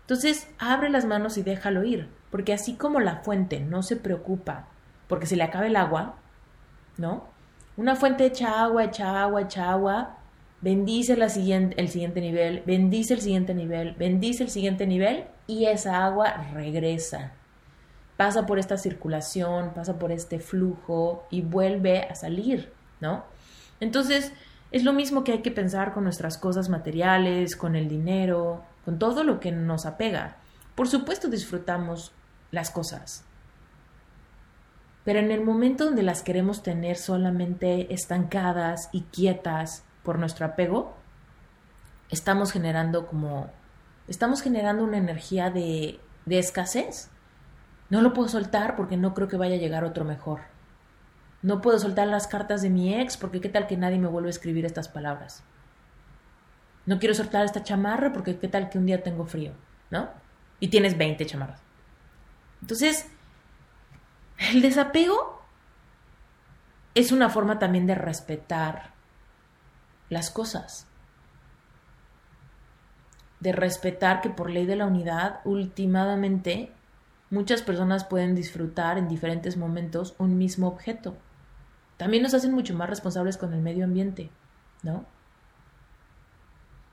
Entonces, 0.00 0.48
abre 0.58 0.90
las 0.90 1.04
manos 1.04 1.38
y 1.38 1.42
déjalo 1.42 1.84
ir, 1.84 2.10
porque 2.30 2.52
así 2.52 2.74
como 2.74 3.00
la 3.00 3.18
fuente 3.18 3.60
no 3.60 3.82
se 3.82 3.96
preocupa 3.96 4.66
porque 5.08 5.26
se 5.26 5.36
le 5.36 5.44
acaba 5.44 5.66
el 5.66 5.76
agua, 5.76 6.16
¿no? 6.96 7.24
Una 7.76 7.96
fuente 7.96 8.26
echa 8.26 8.62
agua, 8.62 8.84
echa 8.84 9.22
agua, 9.22 9.42
echa 9.42 9.70
agua, 9.70 10.16
bendice 10.64 11.12
el 11.12 11.30
siguiente 11.30 12.20
nivel, 12.22 12.62
bendice 12.64 13.12
el 13.12 13.20
siguiente 13.20 13.52
nivel, 13.52 13.94
bendice 13.96 14.44
el 14.44 14.48
siguiente 14.48 14.86
nivel 14.86 15.26
y 15.46 15.66
esa 15.66 16.06
agua 16.06 16.48
regresa. 16.54 17.32
Pasa 18.16 18.46
por 18.46 18.58
esta 18.58 18.78
circulación, 18.78 19.74
pasa 19.74 19.98
por 19.98 20.10
este 20.10 20.40
flujo 20.40 21.26
y 21.30 21.42
vuelve 21.42 22.04
a 22.04 22.14
salir, 22.14 22.72
¿no? 22.98 23.24
Entonces, 23.78 24.32
es 24.72 24.84
lo 24.84 24.94
mismo 24.94 25.22
que 25.22 25.32
hay 25.32 25.42
que 25.42 25.50
pensar 25.50 25.92
con 25.92 26.04
nuestras 26.04 26.38
cosas 26.38 26.70
materiales, 26.70 27.56
con 27.56 27.76
el 27.76 27.86
dinero, 27.86 28.64
con 28.86 28.98
todo 28.98 29.22
lo 29.22 29.40
que 29.40 29.52
nos 29.52 29.84
apega. 29.84 30.38
Por 30.74 30.88
supuesto 30.88 31.28
disfrutamos 31.28 32.12
las 32.52 32.70
cosas, 32.70 33.26
pero 35.04 35.18
en 35.18 35.30
el 35.30 35.44
momento 35.44 35.84
donde 35.84 36.02
las 36.02 36.22
queremos 36.22 36.62
tener 36.62 36.96
solamente 36.96 37.92
estancadas 37.92 38.88
y 38.92 39.02
quietas 39.02 39.84
por 40.04 40.18
nuestro 40.18 40.46
apego, 40.46 40.94
estamos 42.10 42.52
generando 42.52 43.06
como, 43.06 43.50
estamos 44.06 44.42
generando 44.42 44.84
una 44.84 44.98
energía 44.98 45.50
de, 45.50 45.98
escasez. 46.26 47.10
No 47.90 48.00
lo 48.00 48.12
puedo 48.12 48.28
soltar 48.28 48.76
porque 48.76 48.96
no 48.96 49.14
creo 49.14 49.28
que 49.28 49.36
vaya 49.36 49.56
a 49.56 49.58
llegar 49.58 49.84
otro 49.84 50.04
mejor. 50.04 50.40
No 51.42 51.60
puedo 51.60 51.78
soltar 51.78 52.08
las 52.08 52.26
cartas 52.26 52.62
de 52.62 52.70
mi 52.70 52.94
ex 52.94 53.16
porque 53.16 53.40
qué 53.40 53.48
tal 53.48 53.66
que 53.66 53.76
nadie 53.76 53.98
me 53.98 54.08
vuelve 54.08 54.28
a 54.28 54.30
escribir 54.30 54.64
estas 54.64 54.88
palabras. 54.88 55.42
No 56.86 56.98
quiero 56.98 57.14
soltar 57.14 57.44
esta 57.44 57.62
chamarra 57.62 58.12
porque 58.12 58.38
qué 58.38 58.48
tal 58.48 58.70
que 58.70 58.78
un 58.78 58.86
día 58.86 59.02
tengo 59.02 59.26
frío, 59.26 59.52
¿no? 59.90 60.08
Y 60.60 60.68
tienes 60.68 60.96
20 60.96 61.24
chamarras. 61.26 61.60
Entonces, 62.62 63.06
el 64.38 64.62
desapego 64.62 65.42
es 66.94 67.12
una 67.12 67.28
forma 67.28 67.58
también 67.58 67.86
de 67.86 67.94
respetar 67.94 68.93
las 70.14 70.30
cosas, 70.30 70.86
de 73.40 73.52
respetar 73.52 74.22
que 74.22 74.30
por 74.30 74.48
ley 74.48 74.64
de 74.64 74.76
la 74.76 74.86
unidad, 74.86 75.40
últimamente, 75.44 76.72
muchas 77.30 77.60
personas 77.60 78.04
pueden 78.04 78.34
disfrutar 78.34 78.96
en 78.96 79.08
diferentes 79.08 79.58
momentos 79.58 80.14
un 80.18 80.38
mismo 80.38 80.68
objeto. 80.68 81.14
También 81.98 82.22
nos 82.22 82.32
hacen 82.32 82.52
mucho 82.52 82.74
más 82.74 82.88
responsables 82.88 83.36
con 83.36 83.52
el 83.52 83.60
medio 83.60 83.84
ambiente, 83.84 84.30
¿no? 84.82 85.04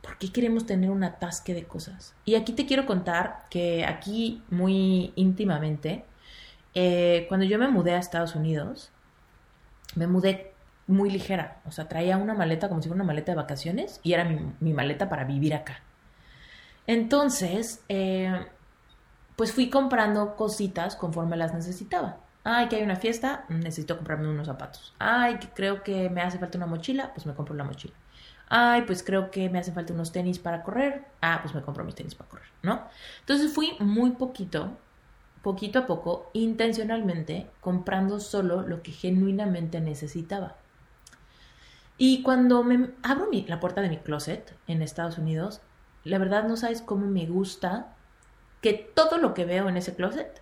¿Por 0.02 0.18
qué 0.18 0.32
queremos 0.32 0.66
tener 0.66 0.90
un 0.90 1.04
atasque 1.04 1.54
de 1.54 1.64
cosas? 1.64 2.16
Y 2.26 2.36
aquí 2.36 2.54
te 2.54 2.66
quiero 2.66 2.86
contar 2.86 3.46
que 3.50 3.86
aquí 3.86 4.44
muy 4.50 5.14
íntimamente, 5.16 6.06
eh, 6.74 7.28
cuando 7.30 7.46
yo 7.46 7.60
me 7.60 7.68
mudé 7.70 7.94
a 7.94 8.00
Estados 8.00 8.36
Unidos, 8.36 8.92
me 9.96 10.08
mudé 10.08 10.51
muy 10.92 11.10
ligera. 11.10 11.62
O 11.66 11.72
sea, 11.72 11.88
traía 11.88 12.18
una 12.18 12.34
maleta 12.34 12.70
como 12.70 12.82
si 12.82 12.90
fuera 12.90 13.04
una 13.04 13.08
maleta 13.08 13.32
de 13.32 13.38
vacaciones 13.38 14.00
y 14.04 14.14
era 14.14 14.26
mi, 14.26 14.74
maleta 14.74 15.10
para 15.10 15.24
vivir 15.24 15.54
acá. 15.54 15.80
Entonces, 16.88 17.84
eh, 17.90 18.46
pues 19.36 19.54
fui 19.54 19.70
comprando 19.70 20.36
cositas 20.36 20.96
conforme 20.96 21.38
las 21.38 21.54
necesitaba. 21.54 22.18
Ay, 22.44 22.68
que 22.68 22.78
hay 22.78 22.84
una 22.84 22.96
fiesta, 22.96 23.46
necesito 23.50 23.96
comprarme 23.96 24.28
unos 24.28 24.48
zapatos. 24.48 24.96
Ay, 24.98 25.38
que 25.38 25.48
creo 25.50 25.84
que 25.84 26.10
me 26.10 26.22
hace 26.22 26.40
falta 26.40 26.58
una 26.58 26.68
mochila, 26.68 27.14
pues 27.14 27.26
me 27.26 27.34
compro 27.34 27.56
la 27.56 27.64
mochila. 27.64 27.94
Ay, 28.50 28.82
pues 28.82 29.04
creo 29.04 29.32
que 29.32 29.50
me 29.50 29.60
hace 29.60 29.72
falta 29.72 29.94
unos 29.94 30.12
tenis 30.12 30.40
para 30.40 30.64
correr. 30.64 31.06
Ah, 31.22 31.40
pues 31.42 31.56
me 31.56 31.62
compro 31.62 31.84
mis 31.84 31.96
tenis 31.96 32.16
para 32.16 32.30
correr, 32.30 32.48
¿no? 32.64 32.84
Entonces 33.22 33.54
fui 33.54 33.74
muy 33.80 34.12
poquito, 34.12 34.78
poquito 35.42 35.80
a 35.80 35.86
poco, 35.86 36.30
intencionalmente, 36.34 37.48
comprando 37.62 38.20
solo 38.20 38.64
lo 38.64 38.82
que 38.82 38.92
genuinamente 38.92 39.80
necesitaba. 39.80 40.58
Y 42.04 42.24
cuando 42.24 42.64
me 42.64 42.90
abro 43.04 43.30
la 43.32 43.60
puerta 43.60 43.82
de 43.82 43.90
mi 43.90 43.98
closet 43.98 44.58
en 44.66 44.82
Estados 44.82 45.20
Unidos, 45.20 45.62
la 46.04 46.18
verdad 46.18 46.46
no 46.48 46.58
sabes 46.58 46.82
cómo 46.82 47.06
me 47.06 47.28
gusta 47.28 47.94
que 48.60 48.74
todo 48.74 49.20
lo 49.20 49.36
que 49.36 49.46
veo 49.46 49.70
en 49.70 49.78
ese 49.78 49.94
closet, 49.94 50.42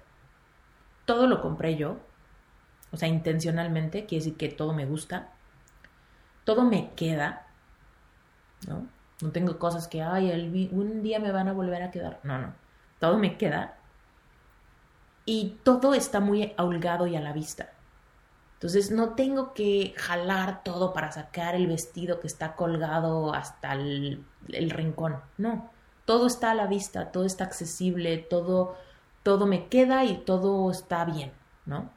todo 1.04 1.28
lo 1.28 1.42
compré 1.42 1.76
yo, 1.76 1.98
o 2.94 2.96
sea, 2.96 3.10
intencionalmente, 3.10 4.06
quiere 4.06 4.24
decir 4.24 4.38
que 4.38 4.48
todo 4.48 4.72
me 4.72 4.86
gusta, 4.86 5.34
todo 6.46 6.64
me 6.64 6.92
queda, 6.94 7.46
¿no? 8.66 8.88
No 9.22 9.32
tengo 9.32 9.60
cosas 9.60 9.90
que, 9.90 10.02
ay, 10.02 10.70
un 10.72 11.04
día 11.04 11.20
me 11.20 11.34
van 11.34 11.50
a 11.50 11.54
volver 11.54 11.84
a 11.84 11.92
quedar, 11.92 12.22
no, 12.24 12.38
no, 12.38 12.54
todo 13.00 13.18
me 13.18 13.36
queda 13.36 13.76
y 15.26 15.58
todo 15.64 15.94
está 15.94 16.22
muy 16.22 16.54
holgado 16.58 17.06
y 17.06 17.18
a 17.18 17.20
la 17.20 17.34
vista. 17.34 17.74
Entonces 18.60 18.92
no 18.92 19.16
tengo 19.16 19.54
que 19.54 19.94
jalar 19.96 20.64
todo 20.64 20.92
para 20.92 21.14
sacar 21.14 21.56
el 21.56 21.66
vestido 21.68 22.20
que 22.20 22.28
está 22.28 22.58
colgado 22.58 23.34
hasta 23.34 23.72
el, 23.72 24.26
rincón. 24.50 25.22
No, 25.38 25.72
todo 26.04 26.28
está 26.28 26.52
a 26.52 26.56
la 26.56 26.68
vista, 26.68 27.10
todo 27.14 27.24
está 27.24 27.46
accesible, 27.46 28.18
todo, 28.18 28.76
todo 29.24 29.46
me 29.46 29.70
queda 29.70 30.04
y 30.04 30.18
todo 30.26 30.70
está 30.72 31.06
bien, 31.06 31.32
¿no? 31.66 31.90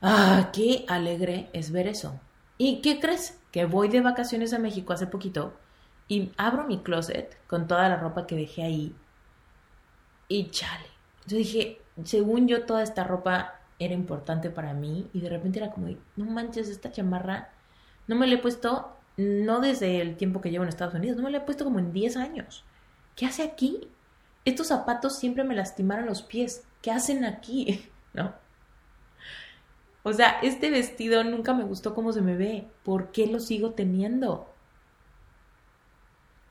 Ah, 0.00 0.50
qué 0.52 0.86
alegre 0.88 1.48
es 1.52 1.70
ver 1.70 1.86
eso. 1.86 2.18
¿Y 2.58 2.80
qué 2.80 2.98
crees? 2.98 3.38
Que 3.52 3.64
voy 3.64 3.88
de 3.90 4.00
vacaciones 4.00 4.52
a 4.52 4.58
México 4.58 4.92
hace 4.92 5.06
poquito 5.06 5.52
y 6.08 6.32
abro 6.36 6.64
mi 6.66 6.82
closet 6.82 7.38
con 7.46 7.68
toda 7.68 7.88
la 7.88 7.96
ropa 7.96 8.26
que 8.26 8.34
dejé 8.34 8.64
ahí. 8.64 8.96
Y 10.26 10.50
chale. 10.50 10.88
Yo 11.26 11.36
dije, 11.36 11.80
según 12.02 12.48
yo, 12.48 12.66
toda 12.66 12.82
esta 12.82 13.04
ropa 13.04 13.61
era 13.84 13.94
importante 13.94 14.50
para 14.50 14.74
mí 14.74 15.08
y 15.12 15.20
de 15.20 15.28
repente 15.28 15.58
era 15.58 15.70
como, 15.70 15.88
no 16.16 16.24
manches, 16.24 16.68
esta 16.68 16.92
chamarra 16.92 17.50
no 18.06 18.16
me 18.16 18.26
la 18.26 18.34
he 18.34 18.38
puesto, 18.38 18.96
no 19.16 19.60
desde 19.60 20.00
el 20.00 20.16
tiempo 20.16 20.40
que 20.40 20.50
llevo 20.50 20.64
en 20.64 20.68
Estados 20.68 20.94
Unidos, 20.94 21.16
no 21.16 21.22
me 21.22 21.30
la 21.30 21.38
he 21.38 21.42
puesto 21.42 21.64
como 21.64 21.78
en 21.78 21.92
10 21.92 22.16
años. 22.16 22.64
¿Qué 23.16 23.26
hace 23.26 23.42
aquí? 23.42 23.88
Estos 24.44 24.68
zapatos 24.68 25.18
siempre 25.18 25.44
me 25.44 25.54
lastimaron 25.54 26.06
los 26.06 26.22
pies. 26.22 26.64
¿Qué 26.80 26.90
hacen 26.90 27.24
aquí? 27.24 27.88
¿No? 28.12 28.34
O 30.02 30.12
sea, 30.12 30.40
este 30.42 30.70
vestido 30.70 31.22
nunca 31.22 31.54
me 31.54 31.64
gustó 31.64 31.94
cómo 31.94 32.12
se 32.12 32.22
me 32.22 32.36
ve. 32.36 32.66
¿Por 32.82 33.12
qué 33.12 33.26
lo 33.26 33.38
sigo 33.38 33.72
teniendo? 33.72 34.48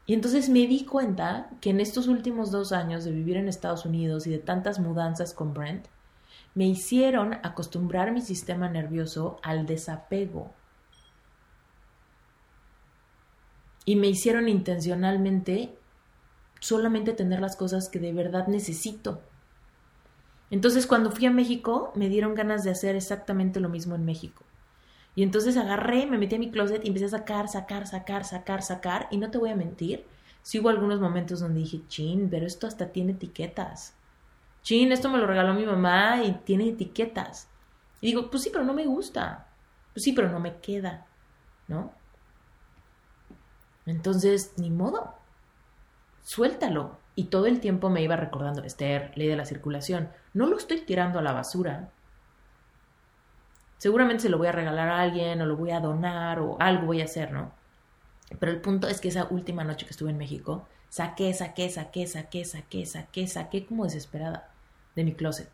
Y 0.05 0.13
entonces 0.13 0.49
me 0.49 0.67
di 0.67 0.85
cuenta 0.85 1.49
que 1.59 1.69
en 1.69 1.79
estos 1.79 2.07
últimos 2.07 2.51
dos 2.51 2.71
años 2.71 3.03
de 3.03 3.11
vivir 3.11 3.37
en 3.37 3.47
Estados 3.47 3.85
Unidos 3.85 4.25
y 4.25 4.29
de 4.29 4.39
tantas 4.39 4.79
mudanzas 4.79 5.33
con 5.33 5.53
Brent, 5.53 5.87
me 6.53 6.65
hicieron 6.65 7.35
acostumbrar 7.43 8.11
mi 8.11 8.21
sistema 8.21 8.69
nervioso 8.69 9.39
al 9.43 9.65
desapego. 9.65 10.51
Y 13.85 13.95
me 13.95 14.07
hicieron 14.07 14.49
intencionalmente 14.49 15.75
solamente 16.59 17.13
tener 17.13 17.39
las 17.39 17.55
cosas 17.55 17.89
que 17.89 17.99
de 17.99 18.13
verdad 18.13 18.47
necesito. 18.47 19.21
Entonces 20.51 20.85
cuando 20.85 21.11
fui 21.11 21.25
a 21.25 21.31
México 21.31 21.91
me 21.95 22.09
dieron 22.09 22.35
ganas 22.35 22.63
de 22.63 22.71
hacer 22.71 22.95
exactamente 22.95 23.59
lo 23.59 23.69
mismo 23.69 23.95
en 23.95 24.05
México. 24.05 24.43
Y 25.15 25.23
entonces 25.23 25.57
agarré, 25.57 26.05
me 26.05 26.17
metí 26.17 26.35
a 26.35 26.39
mi 26.39 26.51
closet 26.51 26.83
y 26.83 26.87
empecé 26.87 27.05
a 27.05 27.09
sacar, 27.09 27.47
sacar, 27.47 27.87
sacar, 27.87 28.23
sacar, 28.23 28.61
sacar. 28.61 29.07
Y 29.11 29.17
no 29.17 29.31
te 29.31 29.37
voy 29.37 29.49
a 29.49 29.55
mentir, 29.55 30.05
si 30.41 30.59
hubo 30.59 30.69
algunos 30.69 31.01
momentos 31.01 31.39
donde 31.39 31.61
dije, 31.61 31.81
chin, 31.87 32.29
pero 32.29 32.45
esto 32.45 32.67
hasta 32.67 32.91
tiene 32.91 33.13
etiquetas 33.13 33.95
chin, 34.63 34.91
esto 34.91 35.09
me 35.09 35.17
lo 35.17 35.27
regaló 35.27 35.53
mi 35.53 35.65
mamá 35.65 36.23
y 36.23 36.33
tiene 36.33 36.69
etiquetas. 36.69 37.49
Y 37.99 38.07
digo, 38.07 38.29
pues 38.29 38.43
sí, 38.43 38.49
pero 38.51 38.65
no 38.65 38.73
me 38.73 38.85
gusta. 38.85 39.47
Pues 39.93 40.03
sí, 40.03 40.13
pero 40.13 40.29
no 40.29 40.39
me 40.39 40.57
queda, 40.57 41.05
¿no? 41.67 41.93
Entonces, 43.85 44.53
ni 44.57 44.69
modo. 44.69 45.15
Suéltalo. 46.23 46.99
Y 47.13 47.25
todo 47.25 47.45
el 47.45 47.59
tiempo 47.59 47.89
me 47.89 48.01
iba 48.01 48.15
recordando, 48.15 48.63
Esther, 48.63 49.11
ley 49.15 49.27
de 49.27 49.35
la 49.35 49.45
circulación. 49.45 50.09
No 50.33 50.47
lo 50.47 50.57
estoy 50.57 50.81
tirando 50.81 51.19
a 51.19 51.21
la 51.21 51.33
basura. 51.33 51.91
Seguramente 53.77 54.23
se 54.23 54.29
lo 54.29 54.37
voy 54.37 54.47
a 54.47 54.53
regalar 54.53 54.89
a 54.89 55.01
alguien 55.01 55.41
o 55.41 55.45
lo 55.45 55.57
voy 55.57 55.71
a 55.71 55.79
donar 55.79 56.39
o 56.39 56.55
algo 56.59 56.85
voy 56.85 57.01
a 57.01 57.05
hacer, 57.05 57.31
¿no? 57.31 57.51
Pero 58.39 58.51
el 58.51 58.61
punto 58.61 58.87
es 58.87 59.01
que 59.01 59.09
esa 59.09 59.27
última 59.29 59.63
noche 59.63 59.85
que 59.85 59.91
estuve 59.91 60.11
en 60.11 60.17
México, 60.17 60.67
saqué, 60.87 61.33
saqué, 61.33 61.69
saqué, 61.69 62.07
saqué, 62.07 62.45
saqué, 62.45 62.85
saqué, 62.85 63.27
saqué 63.27 63.65
como 63.65 63.83
desesperada 63.83 64.50
de 64.95 65.03
mi 65.03 65.13
closet. 65.13 65.49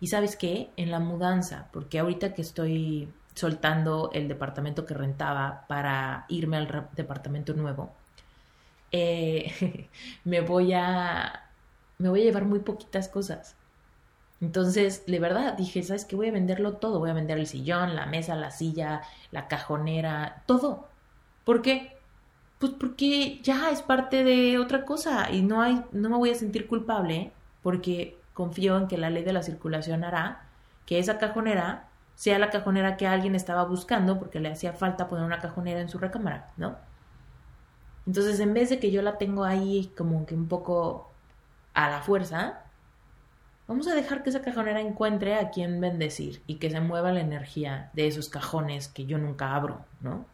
Y 0.00 0.08
sabes 0.08 0.36
qué, 0.36 0.70
en 0.76 0.90
la 0.90 1.00
mudanza, 1.00 1.68
porque 1.72 1.98
ahorita 1.98 2.34
que 2.34 2.42
estoy 2.42 3.08
soltando 3.34 4.10
el 4.12 4.28
departamento 4.28 4.84
que 4.84 4.94
rentaba 4.94 5.64
para 5.68 6.26
irme 6.28 6.56
al 6.56 6.88
departamento 6.94 7.54
nuevo, 7.54 7.92
eh, 8.92 9.88
me 10.24 10.40
voy 10.40 10.72
a 10.74 11.48
me 12.02 12.08
voy 12.08 12.22
a 12.22 12.24
llevar 12.24 12.44
muy 12.44 12.60
poquitas 12.60 13.08
cosas. 13.08 13.56
Entonces, 14.40 15.06
de 15.06 15.20
verdad, 15.20 15.56
dije, 15.56 15.82
¿sabes 15.84 16.04
qué? 16.04 16.16
Voy 16.16 16.28
a 16.28 16.32
venderlo 16.32 16.74
todo. 16.74 16.98
Voy 16.98 17.10
a 17.10 17.14
vender 17.14 17.38
el 17.38 17.46
sillón, 17.46 17.94
la 17.94 18.06
mesa, 18.06 18.34
la 18.34 18.50
silla, 18.50 19.02
la 19.30 19.46
cajonera, 19.46 20.42
todo. 20.46 20.88
¿Por 21.44 21.62
qué? 21.62 21.96
Pues 22.58 22.72
porque 22.72 23.40
ya 23.42 23.70
es 23.70 23.82
parte 23.82 24.24
de 24.24 24.58
otra 24.58 24.84
cosa 24.84 25.30
y 25.30 25.42
no 25.42 25.62
hay, 25.62 25.84
no 25.92 26.10
me 26.10 26.16
voy 26.16 26.30
a 26.30 26.34
sentir 26.34 26.66
culpable 26.66 27.32
porque 27.62 28.18
confío 28.34 28.76
en 28.76 28.88
que 28.88 28.98
la 28.98 29.10
ley 29.10 29.24
de 29.24 29.32
la 29.32 29.42
circulación 29.42 30.04
hará 30.04 30.42
que 30.86 30.98
esa 30.98 31.18
cajonera 31.18 31.88
sea 32.14 32.38
la 32.38 32.50
cajonera 32.50 32.96
que 32.96 33.06
alguien 33.06 33.34
estaba 33.34 33.64
buscando 33.64 34.18
porque 34.18 34.40
le 34.40 34.50
hacía 34.50 34.72
falta 34.72 35.08
poner 35.08 35.24
una 35.24 35.40
cajonera 35.40 35.80
en 35.80 35.88
su 35.88 35.98
recámara, 35.98 36.50
¿no? 36.56 36.76
Entonces, 38.06 38.40
en 38.40 38.52
vez 38.52 38.70
de 38.70 38.78
que 38.78 38.90
yo 38.90 39.02
la 39.02 39.18
tengo 39.18 39.44
ahí 39.44 39.92
como 39.96 40.26
que 40.26 40.34
un 40.34 40.48
poco 40.48 41.10
a 41.74 41.88
la 41.88 42.02
fuerza, 42.02 42.62
vamos 43.68 43.86
a 43.86 43.94
dejar 43.94 44.22
que 44.22 44.30
esa 44.30 44.42
cajonera 44.42 44.80
encuentre 44.80 45.36
a 45.36 45.50
quien 45.50 45.80
bendecir 45.80 46.42
y 46.46 46.56
que 46.56 46.70
se 46.70 46.80
mueva 46.80 47.12
la 47.12 47.20
energía 47.20 47.90
de 47.94 48.06
esos 48.06 48.28
cajones 48.28 48.88
que 48.88 49.06
yo 49.06 49.18
nunca 49.18 49.54
abro, 49.54 49.84
¿no? 50.00 50.26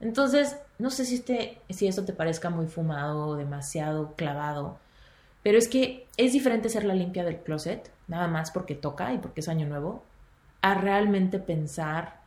Entonces, 0.00 0.56
no 0.78 0.90
sé 0.90 1.04
si, 1.04 1.16
este, 1.16 1.60
si 1.70 1.88
esto 1.88 2.04
te 2.04 2.12
parezca 2.12 2.50
muy 2.50 2.66
fumado, 2.66 3.36
demasiado 3.36 4.14
clavado, 4.14 4.78
pero 5.48 5.56
es 5.56 5.68
que 5.68 6.06
es 6.18 6.34
diferente 6.34 6.68
ser 6.68 6.84
la 6.84 6.92
limpia 6.92 7.24
del 7.24 7.38
closet, 7.38 7.90
nada 8.06 8.28
más 8.28 8.50
porque 8.50 8.74
toca 8.74 9.14
y 9.14 9.16
porque 9.16 9.40
es 9.40 9.48
año 9.48 9.66
nuevo, 9.66 10.04
a 10.60 10.74
realmente 10.74 11.38
pensar 11.38 12.20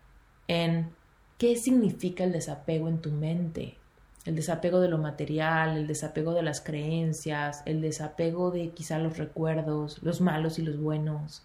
en 0.48 0.90
qué 1.38 1.56
significa 1.56 2.24
el 2.24 2.32
desapego 2.32 2.88
en 2.88 3.00
tu 3.00 3.12
mente, 3.12 3.78
el 4.26 4.36
desapego 4.36 4.80
de 4.80 4.88
lo 4.88 4.98
material, 4.98 5.78
el 5.78 5.86
desapego 5.86 6.34
de 6.34 6.42
las 6.42 6.62
creencias, 6.62 7.62
el 7.68 7.80
desapego 7.80 8.50
de 8.50 8.70
quizá 8.70 8.98
los 8.98 9.20
recuerdos, 9.20 10.02
los 10.02 10.20
malos 10.20 10.58
y 10.58 10.64
los 10.64 10.80
buenos. 10.80 11.44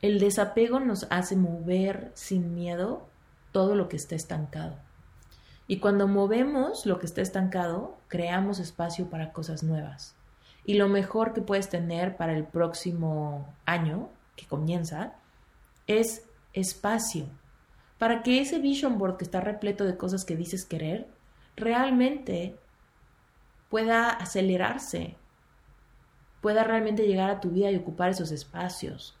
El 0.00 0.18
desapego 0.18 0.80
nos 0.80 1.06
hace 1.10 1.36
mover 1.36 2.12
sin 2.14 2.54
miedo 2.54 3.06
todo 3.52 3.74
lo 3.74 3.90
que 3.90 3.96
está 3.96 4.14
estancado. 4.14 4.76
Y 5.68 5.80
cuando 5.80 6.08
movemos 6.08 6.86
lo 6.86 6.98
que 6.98 7.04
está 7.04 7.20
estancado, 7.20 7.98
creamos 8.08 8.58
espacio 8.58 9.10
para 9.10 9.34
cosas 9.34 9.62
nuevas. 9.62 10.15
Y 10.68 10.74
lo 10.74 10.88
mejor 10.88 11.32
que 11.32 11.42
puedes 11.42 11.68
tener 11.68 12.16
para 12.16 12.36
el 12.36 12.44
próximo 12.44 13.54
año 13.66 14.10
que 14.34 14.46
comienza 14.46 15.14
es 15.86 16.24
espacio. 16.52 17.26
Para 17.98 18.24
que 18.24 18.40
ese 18.40 18.58
vision 18.58 18.98
board 18.98 19.16
que 19.16 19.24
está 19.24 19.40
repleto 19.40 19.84
de 19.84 19.96
cosas 19.96 20.24
que 20.24 20.34
dices 20.34 20.64
querer, 20.64 21.06
realmente 21.54 22.58
pueda 23.70 24.10
acelerarse, 24.10 25.16
pueda 26.40 26.64
realmente 26.64 27.06
llegar 27.06 27.30
a 27.30 27.40
tu 27.40 27.50
vida 27.50 27.70
y 27.70 27.76
ocupar 27.76 28.10
esos 28.10 28.32
espacios, 28.32 29.16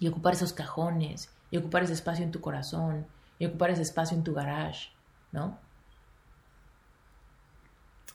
y 0.00 0.08
ocupar 0.08 0.34
esos 0.34 0.52
cajones, 0.52 1.30
y 1.52 1.58
ocupar 1.58 1.84
ese 1.84 1.92
espacio 1.92 2.24
en 2.24 2.32
tu 2.32 2.40
corazón, 2.40 3.06
y 3.38 3.46
ocupar 3.46 3.70
ese 3.70 3.82
espacio 3.82 4.16
en 4.16 4.24
tu 4.24 4.34
garage, 4.34 4.90
¿no? 5.30 5.58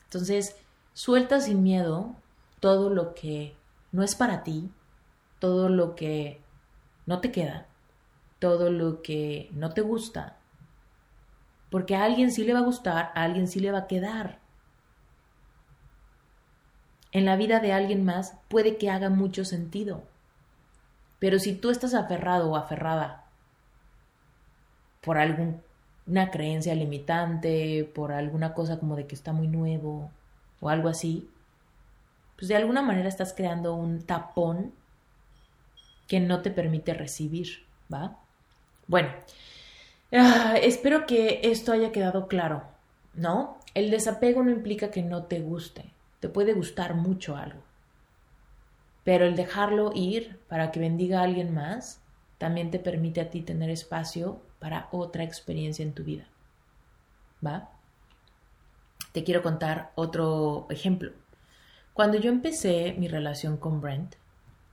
Entonces, 0.04 0.58
suelta 0.94 1.40
sin 1.40 1.64
miedo 1.64 2.14
todo 2.62 2.89
lo 2.89 3.13
que 3.13 3.58
no 3.91 4.04
es 4.04 4.15
para 4.15 4.43
ti, 4.43 4.71
todo 5.39 5.67
lo 5.67 5.95
que 5.95 6.39
no 7.06 7.19
te 7.19 7.34
queda, 7.34 7.65
todo 8.39 8.71
lo 8.71 9.02
que 9.02 9.50
no 9.52 9.74
te 9.74 9.82
gusta. 9.82 10.38
Porque 11.69 11.95
a 11.95 12.06
alguien 12.06 12.32
sí 12.32 12.45
le 12.45 12.54
va 12.54 12.60
a 12.60 12.63
gustar, 12.63 13.12
a 13.15 13.24
alguien 13.24 13.47
sí 13.47 13.60
le 13.60 13.71
va 13.71 13.80
a 13.80 13.88
quedar. 13.88 14.39
En 17.12 17.26
la 17.26 17.36
vida 17.36 17.60
de 17.60 17.74
alguien 17.74 18.06
más 18.06 18.38
puede 18.47 18.78
que 18.78 18.89
haga 18.89 19.10
mucho 19.10 19.43
sentido. 19.43 20.04
Pero 21.19 21.39
si 21.39 21.56
tú 21.56 21.69
estás 21.71 21.93
aferrado 21.93 22.52
o 22.52 22.56
aferrada 22.56 23.26
por 25.02 25.17
alguna 25.17 26.32
creencia 26.32 26.76
limitante, 26.76 27.89
por 27.95 28.12
alguna 28.12 28.54
cosa 28.54 28.80
como 28.80 28.95
de 28.95 29.08
que 29.08 29.15
está 29.15 29.34
muy 29.34 29.47
nuevo 29.47 30.12
o 30.60 30.69
algo 30.69 30.89
así, 30.89 31.30
pues 32.42 32.50
de 32.50 32.56
alguna 32.56 32.82
manera 32.82 33.08
estás 33.08 33.34
creando 33.34 33.76
un 33.76 34.02
tapón 34.02 34.74
que 36.08 36.20
no 36.20 36.42
te 36.42 36.50
permite 36.50 36.96
recibir, 36.96 37.68
¿va? 37.94 38.18
Bueno, 38.88 39.10
ah, 40.12 40.56
espero 40.60 41.06
que 41.06 41.42
esto 41.44 41.72
haya 41.72 41.92
quedado 41.92 42.28
claro, 42.28 42.64
¿no? 43.14 43.60
El 43.76 43.92
desapego 43.92 44.42
no 44.42 44.50
implica 44.50 44.90
que 44.90 45.04
no 45.04 45.26
te 45.26 45.40
guste, 45.40 45.86
te 46.20 46.30
puede 46.30 46.54
gustar 46.54 46.96
mucho 46.96 47.38
algo. 47.38 47.62
Pero 49.04 49.26
el 49.26 49.36
dejarlo 49.36 49.92
ir 49.94 50.40
para 50.50 50.72
que 50.72 50.80
bendiga 50.80 51.20
a 51.20 51.26
alguien 51.26 51.54
más 51.54 52.02
también 52.40 52.72
te 52.72 52.80
permite 52.80 53.22
a 53.22 53.30
ti 53.30 53.44
tener 53.44 53.70
espacio 53.70 54.42
para 54.58 54.90
otra 54.92 55.24
experiencia 55.24 55.84
en 55.84 55.94
tu 55.94 56.04
vida. 56.04 56.26
¿Va? 57.46 57.70
Te 59.12 59.24
quiero 59.24 59.44
contar 59.44 59.92
otro 59.94 60.66
ejemplo. 60.72 61.21
Cuando 61.94 62.18
yo 62.18 62.30
empecé 62.30 62.96
mi 62.98 63.08
relación 63.08 63.58
con 63.58 63.82
Brent, 63.82 64.16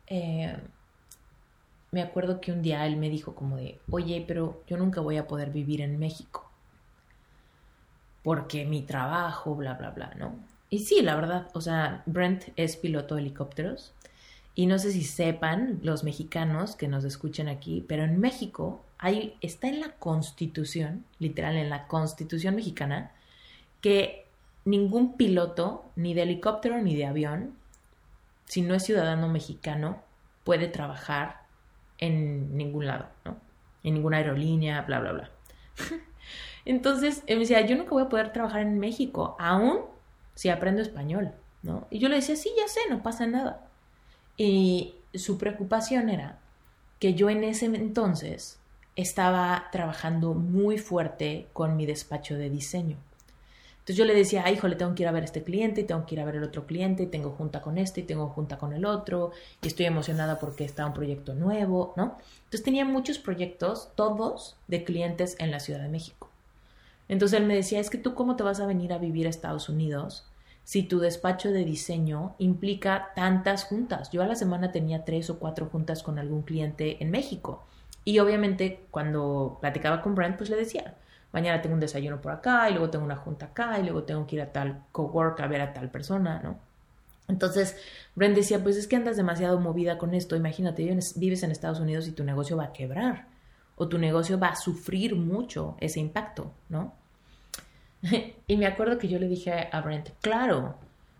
eh, 0.06 0.56
me 1.90 2.02
acuerdo 2.02 2.40
que 2.40 2.52
un 2.52 2.62
día 2.62 2.86
él 2.86 2.96
me 2.96 3.10
dijo 3.10 3.34
como 3.34 3.56
de, 3.56 3.78
oye, 3.90 4.24
pero 4.26 4.62
yo 4.66 4.76
nunca 4.76 5.00
voy 5.00 5.16
a 5.16 5.26
poder 5.26 5.50
vivir 5.50 5.80
en 5.80 5.98
México. 5.98 6.50
Porque 8.22 8.64
mi 8.64 8.82
trabajo, 8.82 9.54
bla, 9.54 9.74
bla, 9.74 9.90
bla, 9.90 10.14
¿no? 10.16 10.36
Y 10.70 10.80
sí, 10.80 11.00
la 11.00 11.14
verdad, 11.14 11.48
o 11.54 11.60
sea, 11.60 12.02
Brent 12.06 12.44
es 12.56 12.76
piloto 12.76 13.14
de 13.14 13.22
helicópteros. 13.22 13.94
Y 14.54 14.66
no 14.66 14.78
sé 14.78 14.92
si 14.92 15.04
sepan 15.04 15.78
los 15.82 16.04
mexicanos 16.04 16.76
que 16.76 16.88
nos 16.88 17.04
escuchen 17.04 17.48
aquí, 17.48 17.84
pero 17.88 18.04
en 18.04 18.20
México 18.20 18.84
hay, 18.98 19.36
está 19.40 19.68
en 19.68 19.80
la 19.80 19.92
constitución, 19.92 21.04
literal 21.20 21.56
en 21.56 21.70
la 21.70 21.86
constitución 21.86 22.56
mexicana, 22.56 23.12
que 23.80 24.26
ningún 24.68 25.16
piloto, 25.16 25.90
ni 25.96 26.14
de 26.14 26.22
helicóptero 26.22 26.80
ni 26.80 26.94
de 26.94 27.06
avión, 27.06 27.54
si 28.44 28.62
no 28.62 28.74
es 28.74 28.84
ciudadano 28.84 29.28
mexicano, 29.28 30.02
puede 30.44 30.68
trabajar 30.68 31.42
en 31.98 32.56
ningún 32.56 32.86
lado, 32.86 33.08
¿no? 33.24 33.36
En 33.82 33.94
ninguna 33.94 34.18
aerolínea, 34.18 34.82
bla, 34.82 35.00
bla, 35.00 35.12
bla. 35.12 35.30
Entonces, 36.64 37.22
él 37.26 37.36
me 37.36 37.40
decía, 37.40 37.60
yo 37.62 37.76
nunca 37.76 37.90
voy 37.90 38.02
a 38.02 38.08
poder 38.08 38.32
trabajar 38.32 38.62
en 38.62 38.78
México, 38.78 39.36
aún 39.38 39.80
si 40.34 40.50
aprendo 40.50 40.82
español, 40.82 41.32
¿no? 41.62 41.86
Y 41.90 41.98
yo 41.98 42.08
le 42.08 42.16
decía, 42.16 42.36
sí, 42.36 42.50
ya 42.56 42.68
sé, 42.68 42.80
no 42.90 43.02
pasa 43.02 43.26
nada. 43.26 43.66
Y 44.36 44.94
su 45.14 45.38
preocupación 45.38 46.08
era 46.10 46.38
que 46.98 47.14
yo 47.14 47.30
en 47.30 47.44
ese 47.44 47.66
entonces 47.66 48.60
estaba 48.96 49.68
trabajando 49.72 50.34
muy 50.34 50.78
fuerte 50.78 51.48
con 51.52 51.76
mi 51.76 51.86
despacho 51.86 52.36
de 52.36 52.50
diseño. 52.50 52.98
Entonces 53.88 54.04
yo 54.04 54.04
le 54.04 54.14
decía, 54.14 54.42
ay, 54.44 54.52
hijo, 54.52 54.68
le 54.68 54.76
tengo 54.76 54.94
que 54.94 55.02
ir 55.02 55.08
a 55.08 55.12
ver 55.12 55.24
este 55.24 55.42
cliente, 55.42 55.80
y 55.80 55.84
tengo 55.84 56.04
que 56.04 56.14
ir 56.14 56.20
a 56.20 56.26
ver 56.26 56.36
el 56.36 56.44
otro 56.44 56.66
cliente, 56.66 57.04
y 57.04 57.06
tengo 57.06 57.30
junta 57.30 57.62
con 57.62 57.78
este, 57.78 58.02
y 58.02 58.02
tengo 58.02 58.28
junta 58.28 58.58
con 58.58 58.74
el 58.74 58.84
otro, 58.84 59.30
y 59.62 59.66
estoy 59.66 59.86
emocionada 59.86 60.38
porque 60.38 60.66
está 60.66 60.84
un 60.84 60.92
proyecto 60.92 61.32
nuevo, 61.32 61.94
¿no? 61.96 62.18
Entonces 62.36 62.64
tenía 62.64 62.84
muchos 62.84 63.18
proyectos, 63.18 63.88
todos 63.94 64.58
de 64.66 64.84
clientes 64.84 65.36
en 65.38 65.50
la 65.50 65.58
Ciudad 65.58 65.80
de 65.80 65.88
México. 65.88 66.28
Entonces 67.08 67.40
él 67.40 67.46
me 67.46 67.54
decía, 67.54 67.80
es 67.80 67.88
que 67.88 67.96
tú 67.96 68.12
cómo 68.12 68.36
te 68.36 68.42
vas 68.42 68.60
a 68.60 68.66
venir 68.66 68.92
a 68.92 68.98
vivir 68.98 69.26
a 69.26 69.30
Estados 69.30 69.70
Unidos 69.70 70.26
si 70.64 70.82
tu 70.82 70.98
despacho 70.98 71.50
de 71.50 71.64
diseño 71.64 72.34
implica 72.36 73.12
tantas 73.16 73.64
juntas. 73.64 74.10
Yo 74.10 74.22
a 74.22 74.26
la 74.26 74.34
semana 74.34 74.70
tenía 74.70 75.06
tres 75.06 75.30
o 75.30 75.38
cuatro 75.38 75.64
juntas 75.72 76.02
con 76.02 76.18
algún 76.18 76.42
cliente 76.42 77.02
en 77.02 77.10
México. 77.10 77.64
Y 78.04 78.18
obviamente 78.18 78.84
cuando 78.90 79.56
platicaba 79.62 80.02
con 80.02 80.14
Brent, 80.14 80.36
pues 80.36 80.50
le 80.50 80.56
decía, 80.56 80.94
mañana 81.32 81.60
tengo 81.60 81.74
un 81.74 81.80
desayuno 81.80 82.20
por 82.20 82.32
acá 82.32 82.68
y 82.70 82.72
luego 82.72 82.90
tengo 82.90 83.04
una 83.04 83.16
junta 83.16 83.46
acá 83.46 83.78
y 83.78 83.82
luego 83.82 84.04
tengo 84.04 84.26
que 84.26 84.36
ir 84.36 84.42
a 84.42 84.52
tal 84.52 84.84
cowork 84.92 85.40
a 85.40 85.46
ver 85.46 85.60
a 85.60 85.72
tal 85.72 85.90
persona, 85.90 86.40
¿no? 86.42 86.58
Entonces, 87.28 87.76
Brent 88.14 88.34
decía, 88.34 88.62
pues 88.62 88.76
es 88.76 88.88
que 88.88 88.96
andas 88.96 89.16
demasiado 89.16 89.60
movida 89.60 89.98
con 89.98 90.14
esto, 90.14 90.34
imagínate, 90.34 90.98
vives 91.16 91.42
en 91.42 91.50
Estados 91.50 91.78
Unidos 91.78 92.08
y 92.08 92.12
tu 92.12 92.24
negocio 92.24 92.56
va 92.56 92.64
a 92.64 92.72
quebrar 92.72 93.26
o 93.76 93.86
tu 93.86 93.98
negocio 93.98 94.38
va 94.38 94.48
a 94.48 94.56
sufrir 94.56 95.14
mucho 95.14 95.76
ese 95.80 96.00
impacto, 96.00 96.52
¿no? 96.68 96.94
y 98.46 98.56
me 98.56 98.66
acuerdo 98.66 98.98
que 98.98 99.08
yo 99.08 99.18
le 99.18 99.28
dije 99.28 99.68
a 99.70 99.80
Brent, 99.82 100.10
claro, 100.20 100.76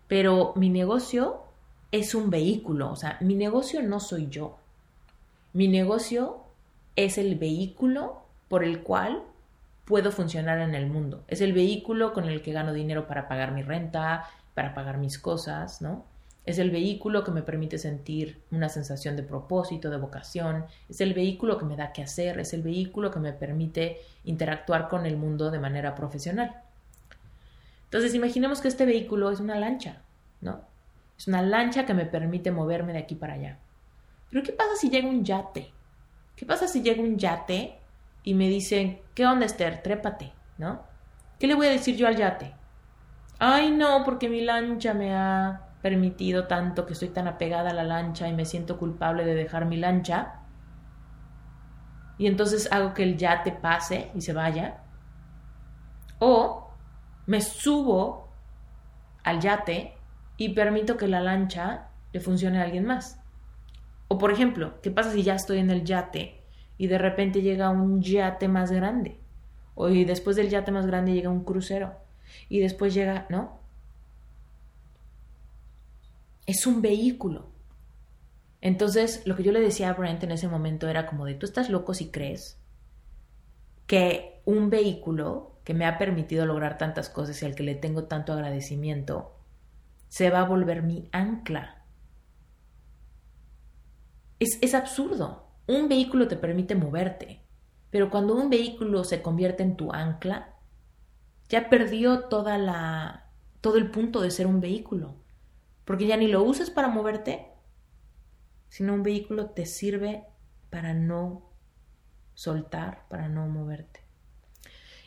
pero 0.08 0.54
mi 0.56 0.70
negocio 0.70 1.42
es 1.92 2.14
un 2.14 2.30
vehículo, 2.30 2.90
o 2.90 2.96
sea, 2.96 3.18
mi 3.20 3.34
negocio 3.34 3.82
no 3.82 4.00
soy 4.00 4.28
yo. 4.28 4.56
Mi 5.52 5.68
negocio 5.68 6.42
es 6.96 7.18
el 7.18 7.36
vehículo 7.36 8.22
por 8.48 8.64
el 8.64 8.82
cual 8.82 9.22
puedo 9.88 10.12
funcionar 10.12 10.58
en 10.58 10.74
el 10.74 10.86
mundo. 10.86 11.24
Es 11.28 11.40
el 11.40 11.54
vehículo 11.54 12.12
con 12.12 12.28
el 12.28 12.42
que 12.42 12.52
gano 12.52 12.74
dinero 12.74 13.06
para 13.06 13.26
pagar 13.26 13.52
mi 13.52 13.62
renta, 13.62 14.28
para 14.52 14.74
pagar 14.74 14.98
mis 14.98 15.18
cosas, 15.18 15.80
¿no? 15.80 16.04
Es 16.44 16.58
el 16.58 16.70
vehículo 16.70 17.24
que 17.24 17.30
me 17.30 17.40
permite 17.40 17.78
sentir 17.78 18.38
una 18.50 18.68
sensación 18.68 19.16
de 19.16 19.22
propósito, 19.22 19.88
de 19.88 19.96
vocación. 19.96 20.66
Es 20.90 21.00
el 21.00 21.14
vehículo 21.14 21.56
que 21.56 21.64
me 21.64 21.74
da 21.74 21.92
que 21.92 22.02
hacer. 22.02 22.38
Es 22.38 22.52
el 22.52 22.62
vehículo 22.62 23.10
que 23.10 23.18
me 23.18 23.32
permite 23.32 23.98
interactuar 24.24 24.88
con 24.88 25.06
el 25.06 25.16
mundo 25.16 25.50
de 25.50 25.58
manera 25.58 25.94
profesional. 25.94 26.62
Entonces, 27.84 28.14
imaginemos 28.14 28.60
que 28.60 28.68
este 28.68 28.84
vehículo 28.84 29.30
es 29.30 29.40
una 29.40 29.56
lancha, 29.56 30.02
¿no? 30.42 30.60
Es 31.16 31.28
una 31.28 31.40
lancha 31.40 31.86
que 31.86 31.94
me 31.94 32.04
permite 32.04 32.50
moverme 32.50 32.92
de 32.92 32.98
aquí 32.98 33.14
para 33.14 33.34
allá. 33.34 33.58
Pero 34.30 34.42
¿qué 34.42 34.52
pasa 34.52 34.76
si 34.76 34.90
llega 34.90 35.08
un 35.08 35.24
yate? 35.24 35.70
¿Qué 36.36 36.44
pasa 36.44 36.68
si 36.68 36.82
llega 36.82 37.02
un 37.02 37.18
yate 37.18 37.78
y 38.28 38.34
me 38.34 38.50
dicen, 38.50 39.00
¿qué 39.14 39.26
onda 39.26 39.46
Esther? 39.46 39.82
Trépate, 39.82 40.34
¿no? 40.58 40.82
¿Qué 41.38 41.46
le 41.46 41.54
voy 41.54 41.66
a 41.66 41.70
decir 41.70 41.96
yo 41.96 42.06
al 42.06 42.16
yate? 42.16 42.54
Ay, 43.38 43.70
no, 43.70 44.04
porque 44.04 44.28
mi 44.28 44.42
lancha 44.42 44.92
me 44.92 45.16
ha 45.16 45.70
permitido 45.80 46.46
tanto 46.46 46.84
que 46.84 46.92
estoy 46.92 47.08
tan 47.08 47.26
apegada 47.26 47.70
a 47.70 47.72
la 47.72 47.84
lancha 47.84 48.28
y 48.28 48.34
me 48.34 48.44
siento 48.44 48.76
culpable 48.76 49.24
de 49.24 49.34
dejar 49.34 49.64
mi 49.64 49.78
lancha. 49.78 50.40
Y 52.18 52.26
entonces 52.26 52.70
hago 52.70 52.92
que 52.92 53.02
el 53.02 53.16
yate 53.16 53.50
pase 53.50 54.10
y 54.14 54.20
se 54.20 54.34
vaya. 54.34 54.82
O 56.18 56.68
me 57.24 57.40
subo 57.40 58.28
al 59.24 59.40
yate 59.40 59.96
y 60.36 60.50
permito 60.50 60.98
que 60.98 61.08
la 61.08 61.20
lancha 61.20 61.88
le 62.12 62.20
funcione 62.20 62.60
a 62.60 62.64
alguien 62.64 62.84
más. 62.84 63.22
O 64.08 64.18
por 64.18 64.30
ejemplo, 64.32 64.82
¿qué 64.82 64.90
pasa 64.90 65.12
si 65.12 65.22
ya 65.22 65.34
estoy 65.34 65.60
en 65.60 65.70
el 65.70 65.82
yate 65.84 66.37
y 66.78 66.86
de 66.86 66.96
repente 66.96 67.42
llega 67.42 67.70
un 67.70 68.00
yate 68.00 68.48
más 68.48 68.70
grande. 68.70 69.18
O 69.74 69.88
y 69.88 70.04
después 70.04 70.36
del 70.36 70.48
yate 70.48 70.70
más 70.70 70.86
grande 70.86 71.12
llega 71.12 71.28
un 71.28 71.44
crucero. 71.44 71.94
Y 72.48 72.60
después 72.60 72.94
llega, 72.94 73.26
¿no? 73.28 73.58
Es 76.46 76.66
un 76.66 76.80
vehículo. 76.80 77.46
Entonces, 78.60 79.22
lo 79.26 79.36
que 79.36 79.42
yo 79.42 79.52
le 79.52 79.60
decía 79.60 79.90
a 79.90 79.94
Brent 79.94 80.22
en 80.22 80.32
ese 80.32 80.48
momento 80.48 80.88
era 80.88 81.06
como 81.06 81.26
de, 81.26 81.34
tú 81.34 81.46
estás 81.46 81.68
loco 81.68 81.94
si 81.94 82.10
crees 82.10 82.58
que 83.86 84.40
un 84.44 84.70
vehículo 84.70 85.58
que 85.64 85.74
me 85.74 85.86
ha 85.86 85.98
permitido 85.98 86.46
lograr 86.46 86.78
tantas 86.78 87.08
cosas 87.08 87.42
y 87.42 87.46
al 87.46 87.54
que 87.54 87.62
le 87.62 87.74
tengo 87.74 88.04
tanto 88.04 88.32
agradecimiento, 88.32 89.34
se 90.08 90.30
va 90.30 90.40
a 90.40 90.44
volver 90.44 90.82
mi 90.82 91.08
ancla. 91.12 91.82
Es, 94.38 94.58
es 94.60 94.74
absurdo. 94.74 95.47
Un 95.68 95.86
vehículo 95.86 96.28
te 96.28 96.36
permite 96.36 96.74
moverte, 96.74 97.42
pero 97.90 98.08
cuando 98.10 98.34
un 98.34 98.48
vehículo 98.48 99.04
se 99.04 99.20
convierte 99.20 99.62
en 99.62 99.76
tu 99.76 99.92
ancla, 99.92 100.56
ya 101.50 101.68
perdió 101.68 102.24
toda 102.24 102.56
la 102.56 103.30
todo 103.60 103.76
el 103.76 103.90
punto 103.90 104.22
de 104.22 104.30
ser 104.30 104.46
un 104.46 104.60
vehículo, 104.60 105.16
porque 105.84 106.06
ya 106.06 106.16
ni 106.16 106.26
lo 106.26 106.42
usas 106.42 106.70
para 106.70 106.88
moverte, 106.88 107.48
sino 108.68 108.94
un 108.94 109.02
vehículo 109.02 109.50
te 109.50 109.66
sirve 109.66 110.24
para 110.70 110.94
no 110.94 111.52
soltar, 112.32 113.06
para 113.10 113.28
no 113.28 113.46
moverte. 113.46 114.00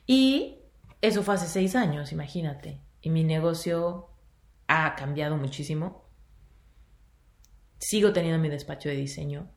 Y 0.05 0.59
eso 1.01 1.24
fue 1.24 1.36
hace 1.36 1.47
seis 1.47 1.76
años, 1.76 2.12
imagínate. 2.12 2.82
Y 3.01 3.09
mi 3.09 3.24
negocio 3.24 4.09
ha 4.68 4.93
cambiado 4.95 5.38
muchísimo. 5.38 6.05
Sigo 7.80 8.14
teniendo 8.14 8.38
mi 8.38 8.49
despacho 8.49 8.89
de 8.89 8.95
diseño 8.95 9.49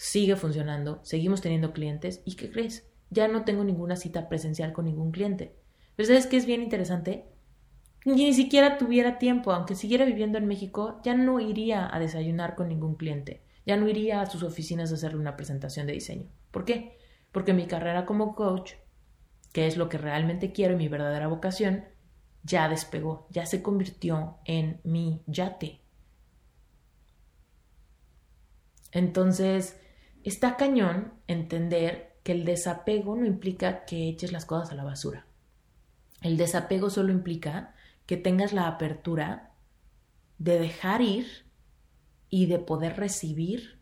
sigue 0.00 0.36
funcionando, 0.36 1.00
seguimos 1.02 1.42
teniendo 1.42 1.74
clientes 1.74 2.22
y 2.24 2.36
¿qué 2.36 2.50
crees? 2.50 2.88
Ya 3.10 3.28
no 3.28 3.44
tengo 3.44 3.64
ninguna 3.64 3.96
cita 3.96 4.30
presencial 4.30 4.72
con 4.72 4.86
ningún 4.86 5.10
cliente. 5.10 5.54
Pero 5.94 6.06
¿sabes 6.06 6.26
qué 6.26 6.38
es 6.38 6.46
bien 6.46 6.62
interesante? 6.62 7.26
Ni 8.06 8.32
siquiera 8.32 8.78
tuviera 8.78 9.18
tiempo, 9.18 9.52
aunque 9.52 9.74
siguiera 9.74 10.06
viviendo 10.06 10.38
en 10.38 10.46
México, 10.46 11.00
ya 11.04 11.14
no 11.14 11.38
iría 11.38 11.94
a 11.94 11.98
desayunar 11.98 12.54
con 12.54 12.68
ningún 12.68 12.94
cliente, 12.94 13.42
ya 13.66 13.76
no 13.76 13.88
iría 13.88 14.22
a 14.22 14.26
sus 14.26 14.42
oficinas 14.42 14.90
a 14.90 14.94
hacerle 14.94 15.18
una 15.18 15.36
presentación 15.36 15.86
de 15.86 15.92
diseño. 15.92 16.30
¿Por 16.50 16.64
qué? 16.64 16.96
porque 17.32 17.52
mi 17.52 17.66
carrera 17.66 18.06
como 18.06 18.34
coach, 18.34 18.72
que 19.52 19.66
es 19.66 19.76
lo 19.76 19.88
que 19.88 19.98
realmente 19.98 20.52
quiero 20.52 20.74
y 20.74 20.78
mi 20.78 20.88
verdadera 20.88 21.28
vocación, 21.28 21.84
ya 22.42 22.68
despegó, 22.68 23.26
ya 23.30 23.46
se 23.46 23.62
convirtió 23.62 24.38
en 24.44 24.80
mi 24.84 25.22
yate. 25.26 25.80
Entonces, 28.92 29.78
está 30.24 30.56
cañón 30.56 31.14
entender 31.26 32.16
que 32.22 32.32
el 32.32 32.44
desapego 32.44 33.16
no 33.16 33.24
implica 33.24 33.84
que 33.84 34.08
eches 34.08 34.32
las 34.32 34.44
cosas 34.44 34.72
a 34.72 34.74
la 34.74 34.84
basura. 34.84 35.26
El 36.20 36.36
desapego 36.36 36.90
solo 36.90 37.12
implica 37.12 37.74
que 38.06 38.16
tengas 38.16 38.52
la 38.52 38.66
apertura 38.66 39.52
de 40.38 40.58
dejar 40.58 41.00
ir 41.00 41.46
y 42.28 42.46
de 42.46 42.58
poder 42.58 42.96
recibir 42.96 43.80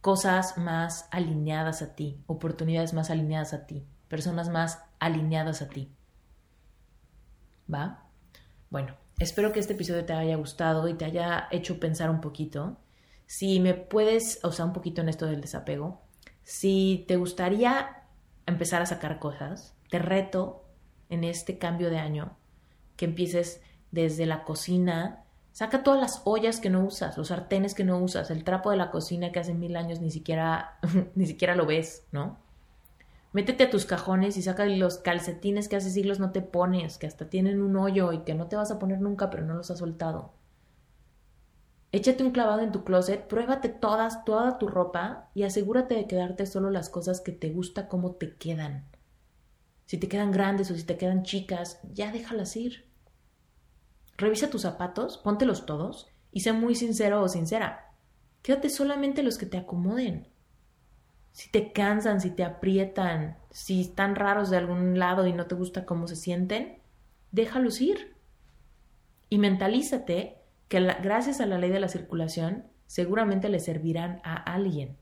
cosas 0.00 0.58
más 0.58 1.08
alineadas 1.10 1.80
a 1.80 1.94
ti, 1.94 2.20
oportunidades 2.26 2.92
más 2.92 3.10
alineadas 3.10 3.54
a 3.54 3.66
ti, 3.66 3.86
personas 4.08 4.48
más 4.48 4.82
alineadas 4.98 5.62
a 5.62 5.68
ti. 5.68 5.92
¿Va? 7.72 8.04
Bueno, 8.68 8.96
espero 9.18 9.52
que 9.52 9.60
este 9.60 9.74
episodio 9.74 10.04
te 10.04 10.12
haya 10.12 10.36
gustado 10.36 10.88
y 10.88 10.94
te 10.94 11.04
haya 11.04 11.48
hecho 11.50 11.78
pensar 11.78 12.10
un 12.10 12.20
poquito. 12.20 12.78
Si 13.32 13.60
me 13.60 13.72
puedes, 13.72 14.40
o 14.42 14.52
sea, 14.52 14.66
un 14.66 14.74
poquito 14.74 15.00
en 15.00 15.08
esto 15.08 15.24
del 15.24 15.40
desapego, 15.40 16.02
si 16.42 17.06
te 17.08 17.16
gustaría 17.16 18.02
empezar 18.44 18.82
a 18.82 18.86
sacar 18.86 19.18
cosas, 19.20 19.74
te 19.88 19.98
reto 19.98 20.66
en 21.08 21.24
este 21.24 21.56
cambio 21.56 21.88
de 21.88 21.96
año 21.96 22.36
que 22.94 23.06
empieces 23.06 23.62
desde 23.90 24.26
la 24.26 24.44
cocina, 24.44 25.24
saca 25.52 25.82
todas 25.82 25.98
las 25.98 26.20
ollas 26.26 26.60
que 26.60 26.68
no 26.68 26.84
usas, 26.84 27.16
los 27.16 27.28
sartenes 27.28 27.72
que 27.72 27.84
no 27.84 27.96
usas, 28.00 28.30
el 28.30 28.44
trapo 28.44 28.70
de 28.70 28.76
la 28.76 28.90
cocina 28.90 29.32
que 29.32 29.40
hace 29.40 29.54
mil 29.54 29.76
años 29.76 30.02
ni 30.02 30.10
siquiera, 30.10 30.78
ni 31.14 31.24
siquiera 31.24 31.56
lo 31.56 31.64
ves, 31.64 32.04
¿no? 32.12 32.36
Métete 33.32 33.64
a 33.64 33.70
tus 33.70 33.86
cajones 33.86 34.36
y 34.36 34.42
saca 34.42 34.66
los 34.66 34.98
calcetines 34.98 35.70
que 35.70 35.76
hace 35.76 35.88
siglos 35.88 36.20
no 36.20 36.32
te 36.32 36.42
pones, 36.42 36.98
que 36.98 37.06
hasta 37.06 37.30
tienen 37.30 37.62
un 37.62 37.76
hoyo 37.76 38.12
y 38.12 38.24
que 38.24 38.34
no 38.34 38.48
te 38.48 38.56
vas 38.56 38.70
a 38.70 38.78
poner 38.78 39.00
nunca, 39.00 39.30
pero 39.30 39.42
no 39.42 39.54
los 39.54 39.70
has 39.70 39.78
soltado. 39.78 40.34
Échate 41.92 42.24
un 42.24 42.32
clavado 42.32 42.62
en 42.62 42.72
tu 42.72 42.84
closet, 42.84 43.28
pruébate 43.28 43.68
todas, 43.68 44.24
toda 44.24 44.58
tu 44.58 44.66
ropa 44.66 45.30
y 45.34 45.44
asegúrate 45.44 45.94
de 45.94 46.06
quedarte 46.06 46.46
solo 46.46 46.70
las 46.70 46.88
cosas 46.88 47.20
que 47.20 47.32
te 47.32 47.50
gusta 47.50 47.88
cómo 47.88 48.12
te 48.12 48.34
quedan. 48.36 48.86
Si 49.86 49.98
te 49.98 50.08
quedan 50.08 50.32
grandes 50.32 50.70
o 50.70 50.74
si 50.74 50.84
te 50.84 50.96
quedan 50.96 51.22
chicas, 51.22 51.80
ya 51.92 52.10
déjalas 52.10 52.56
ir. 52.56 52.86
Revisa 54.16 54.48
tus 54.48 54.62
zapatos, 54.62 55.18
póntelos 55.18 55.66
todos 55.66 56.08
y 56.32 56.40
sé 56.40 56.52
muy 56.52 56.74
sincero 56.74 57.22
o 57.22 57.28
sincera. 57.28 57.94
Quédate 58.40 58.70
solamente 58.70 59.22
los 59.22 59.38
que 59.38 59.46
te 59.46 59.58
acomoden 59.58 60.32
si 61.32 61.50
te 61.50 61.72
cansan, 61.72 62.20
si 62.20 62.30
te 62.30 62.44
aprietan, 62.44 63.38
si 63.50 63.80
están 63.80 64.14
raros 64.14 64.50
de 64.50 64.58
algún 64.58 64.98
lado 64.98 65.26
y 65.26 65.32
no 65.32 65.46
te 65.46 65.54
gusta 65.54 65.86
cómo 65.86 66.06
se 66.06 66.16
sienten, 66.16 66.78
déjalos 67.30 67.80
ir. 67.80 68.14
Y 69.30 69.38
mentalízate 69.38 70.41
que 70.72 70.80
gracias 70.80 71.42
a 71.42 71.46
la 71.46 71.58
ley 71.58 71.68
de 71.68 71.80
la 71.80 71.88
circulación 71.88 72.64
seguramente 72.86 73.50
le 73.50 73.60
servirán 73.60 74.22
a 74.24 74.36
alguien 74.36 74.96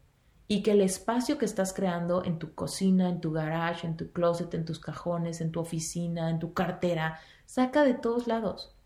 y 0.48 0.64
que 0.64 0.72
el 0.72 0.80
espacio 0.80 1.38
que 1.38 1.44
estás 1.44 1.72
creando 1.72 2.24
en 2.24 2.40
tu 2.40 2.56
cocina, 2.56 3.08
en 3.08 3.20
tu 3.20 3.30
garage, 3.30 3.86
en 3.86 3.96
tu 3.96 4.10
closet, 4.10 4.52
en 4.54 4.64
tus 4.64 4.80
cajones, 4.80 5.40
en 5.40 5.52
tu 5.52 5.60
oficina, 5.60 6.28
en 6.28 6.40
tu 6.40 6.54
cartera, 6.54 7.20
saca 7.46 7.84
de 7.84 7.94
todos 7.94 8.26
lados. 8.26 8.76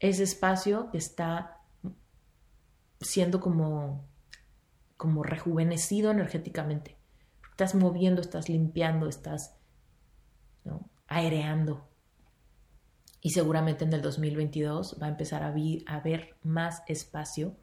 Ese 0.00 0.24
espacio 0.24 0.90
que 0.90 0.98
está 0.98 1.60
siendo 3.00 3.38
como 3.38 4.04
como 4.96 5.22
rejuvenecido 5.22 6.10
energéticamente. 6.10 6.96
Estás 7.52 7.76
moviendo, 7.76 8.20
estás 8.20 8.48
limpiando, 8.48 9.08
estás 9.08 9.56
¿no? 10.64 10.90
aireando. 11.06 11.88
Y 13.22 13.30
seguramente 13.30 13.84
en 13.84 13.92
el 13.94 14.02
2022 14.02 14.98
va 15.00 15.06
a 15.06 15.10
empezar 15.10 15.42
a, 15.42 15.54
a 15.86 15.96
haber 15.96 16.36
más 16.42 16.82
espacio 16.86 17.56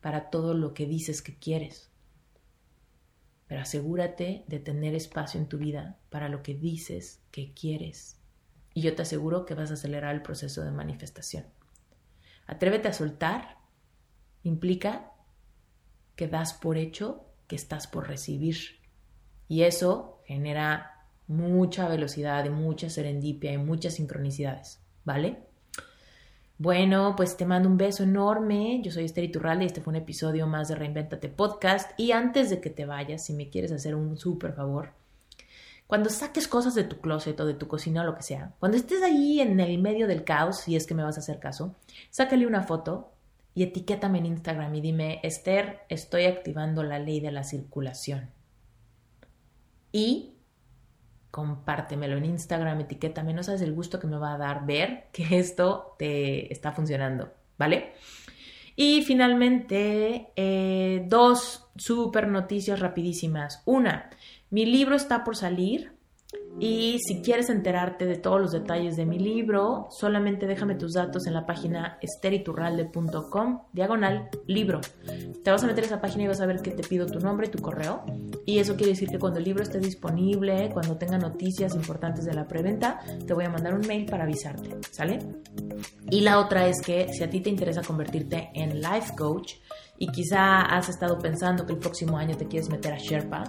para 0.00 0.30
todo 0.30 0.54
lo 0.54 0.74
que 0.74 0.86
dices 0.86 1.22
que 1.22 1.36
quieres. 1.36 1.90
Pero 3.48 3.62
asegúrate 3.62 4.44
de 4.46 4.60
tener 4.60 4.94
espacio 4.94 5.40
en 5.40 5.48
tu 5.48 5.58
vida 5.58 5.98
para 6.10 6.28
lo 6.28 6.44
que 6.44 6.54
dices 6.54 7.20
que 7.32 7.52
quieres. 7.52 8.20
Y 8.74 8.82
yo 8.82 8.94
te 8.94 9.02
aseguro 9.02 9.46
que 9.46 9.54
vas 9.54 9.70
a 9.72 9.74
acelerar 9.74 10.14
el 10.14 10.22
proceso 10.22 10.62
de 10.62 10.70
manifestación. 10.70 11.46
Atrévete 12.46 12.88
a 12.88 12.92
soltar 12.92 13.56
implica 14.42 15.12
que 16.14 16.28
das 16.28 16.54
por 16.54 16.78
hecho 16.78 17.26
que 17.46 17.56
estás 17.56 17.86
por 17.86 18.08
recibir. 18.08 18.56
Y 19.48 19.62
eso 19.62 20.22
genera 20.24 21.08
mucha 21.26 21.88
velocidad 21.88 22.44
y 22.44 22.50
mucha 22.50 22.88
serendipia 22.88 23.52
y 23.52 23.58
muchas 23.58 23.94
sincronicidades, 23.94 24.80
¿vale? 25.06 25.38
Bueno, 26.58 27.14
pues 27.16 27.36
te 27.36 27.46
mando 27.46 27.68
un 27.68 27.78
beso 27.78 28.02
enorme. 28.02 28.80
Yo 28.82 28.90
soy 28.90 29.04
Esther 29.04 29.24
Iturralde 29.24 29.64
y 29.64 29.66
este 29.68 29.80
fue 29.80 29.92
un 29.92 29.96
episodio 29.96 30.46
más 30.46 30.68
de 30.68 30.74
Reinventate 30.74 31.28
Podcast. 31.28 31.98
Y 31.98 32.12
antes 32.12 32.50
de 32.50 32.60
que 32.60 32.70
te 32.70 32.84
vayas, 32.84 33.24
si 33.24 33.32
me 33.32 33.48
quieres 33.48 33.72
hacer 33.72 33.94
un 33.94 34.18
súper 34.18 34.52
favor, 34.52 34.92
cuando 35.86 36.10
saques 36.10 36.48
cosas 36.48 36.74
de 36.74 36.84
tu 36.84 36.98
closet 37.00 37.38
o 37.40 37.46
de 37.46 37.54
tu 37.54 37.68
cocina 37.68 38.02
o 38.02 38.04
lo 38.04 38.16
que 38.16 38.22
sea, 38.22 38.54
cuando 38.58 38.76
estés 38.76 39.02
ahí 39.02 39.40
en 39.40 39.60
el 39.60 39.78
medio 39.78 40.08
del 40.08 40.24
caos, 40.24 40.58
si 40.60 40.74
es 40.74 40.86
que 40.86 40.94
me 40.94 41.04
vas 41.04 41.16
a 41.16 41.20
hacer 41.20 41.38
caso, 41.38 41.76
sácale 42.10 42.46
una 42.46 42.64
foto 42.64 43.12
y 43.54 43.62
etiquétame 43.62 44.18
en 44.18 44.26
Instagram 44.26 44.74
y 44.74 44.80
dime, 44.80 45.20
Esther, 45.22 45.82
estoy 45.88 46.24
activando 46.24 46.82
la 46.82 46.98
ley 46.98 47.20
de 47.20 47.30
la 47.30 47.44
circulación. 47.44 48.30
Y 49.92 50.35
compártemelo 51.36 52.16
en 52.16 52.24
Instagram, 52.24 52.80
etiquétame, 52.80 53.34
no 53.34 53.42
sabes 53.42 53.60
el 53.60 53.74
gusto 53.74 54.00
que 54.00 54.06
me 54.06 54.16
va 54.16 54.32
a 54.32 54.38
dar 54.38 54.64
ver 54.64 55.08
que 55.12 55.38
esto 55.38 55.94
te 55.98 56.50
está 56.50 56.72
funcionando, 56.72 57.30
¿vale? 57.58 57.92
Y 58.74 59.02
finalmente, 59.02 60.28
eh, 60.34 61.04
dos 61.06 61.68
super 61.76 62.28
noticias 62.28 62.80
rapidísimas. 62.80 63.62
Una, 63.66 64.08
mi 64.48 64.64
libro 64.64 64.96
está 64.96 65.24
por 65.24 65.36
salir, 65.36 65.92
y 66.58 66.98
si 67.00 67.20
quieres 67.20 67.50
enterarte 67.50 68.06
de 68.06 68.16
todos 68.16 68.40
los 68.40 68.52
detalles 68.52 68.96
de 68.96 69.04
mi 69.04 69.18
libro, 69.18 69.88
solamente 69.90 70.46
déjame 70.46 70.74
tus 70.74 70.94
datos 70.94 71.26
en 71.26 71.34
la 71.34 71.44
página 71.44 71.98
esteriturralde.com, 72.00 73.60
diagonal 73.74 74.30
libro. 74.46 74.80
Te 75.44 75.50
vas 75.50 75.62
a 75.62 75.66
meter 75.66 75.84
esa 75.84 76.00
página 76.00 76.24
y 76.24 76.28
vas 76.28 76.40
a 76.40 76.46
ver 76.46 76.62
que 76.62 76.70
te 76.70 76.82
pido 76.82 77.04
tu 77.06 77.20
nombre 77.20 77.48
y 77.48 77.50
tu 77.50 77.58
correo. 77.58 78.04
Y 78.46 78.58
eso 78.58 78.74
quiere 78.74 78.92
decir 78.92 79.10
que 79.10 79.18
cuando 79.18 79.38
el 79.38 79.44
libro 79.44 79.62
esté 79.62 79.80
disponible, 79.80 80.70
cuando 80.72 80.96
tenga 80.96 81.18
noticias 81.18 81.74
importantes 81.74 82.24
de 82.24 82.32
la 82.32 82.48
preventa, 82.48 83.00
te 83.26 83.34
voy 83.34 83.44
a 83.44 83.50
mandar 83.50 83.74
un 83.74 83.86
mail 83.86 84.06
para 84.06 84.24
avisarte, 84.24 84.76
¿sale? 84.90 85.18
Y 86.10 86.22
la 86.22 86.38
otra 86.38 86.68
es 86.68 86.80
que 86.80 87.12
si 87.12 87.22
a 87.22 87.28
ti 87.28 87.40
te 87.40 87.50
interesa 87.50 87.82
convertirte 87.82 88.50
en 88.54 88.80
life 88.80 89.14
coach, 89.14 89.56
y 89.98 90.08
quizá 90.08 90.62
has 90.62 90.88
estado 90.88 91.18
pensando 91.18 91.66
que 91.66 91.72
el 91.72 91.78
próximo 91.78 92.16
año 92.18 92.36
te 92.36 92.46
quieres 92.46 92.68
meter 92.70 92.92
a 92.92 92.98
Sherpa, 92.98 93.44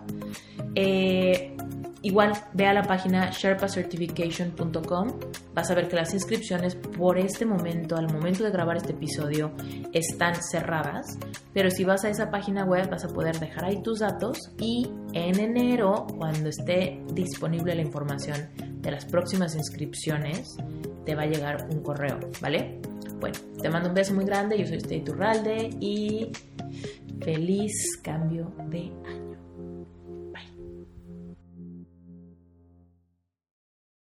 eh, 0.76 1.56
igual 2.02 2.34
ve 2.54 2.68
a 2.68 2.74
la 2.74 2.84
página 2.84 3.32
sherpacertification.com, 3.32 5.08
vas 5.54 5.72
a 5.72 5.76
ver 5.76 5.88
que 5.88 5.96
las 5.96 6.14
inscripciones 6.14 6.76
por 6.76 7.18
este 7.18 7.46
momento, 7.46 7.98
al 7.98 8.12
momento 8.12 8.44
de 8.44 8.52
grabar 8.52 8.78
este 8.78 8.94
episodio, 8.94 9.52
están 9.94 10.36
cerradas, 10.36 11.18
pero 11.54 11.70
si 11.70 11.84
vas 11.84 12.06
a 12.06 12.10
esa 12.10 12.30
página 12.30 12.64
web 12.64 12.90
vas 12.90 13.04
a 13.04 13.10
poder 13.10 13.40
dejar 13.40 13.66
ahí 13.66 13.82
tus 13.82 14.00
datos 14.00 14.52
y 14.60 14.90
en 15.14 15.40
enero, 15.40 16.06
cuando 16.18 16.50
esté 16.50 17.04
disponible 17.14 17.76
la 17.76 17.82
información 17.82 18.50
de 18.56 18.92
las 18.92 19.06
próximas 19.06 19.56
inscripciones, 19.56 20.56
te 21.06 21.16
va 21.16 21.24
a 21.24 21.28
llegar 21.28 21.68
un 21.72 21.82
correo, 21.82 22.20
¿vale? 22.42 22.80
Bueno, 23.20 23.38
te 23.62 23.70
mando 23.70 23.90
un 23.90 23.96
beso 23.96 24.14
muy 24.14 24.26
grande, 24.26 24.58
yo 24.58 24.68
soy 24.68 24.80
Stey 24.80 25.02
Turralde 25.02 25.70
y 25.80 26.32
feliz 27.22 28.00
cambio 28.04 28.54
de 28.70 28.92
año. 29.06 29.27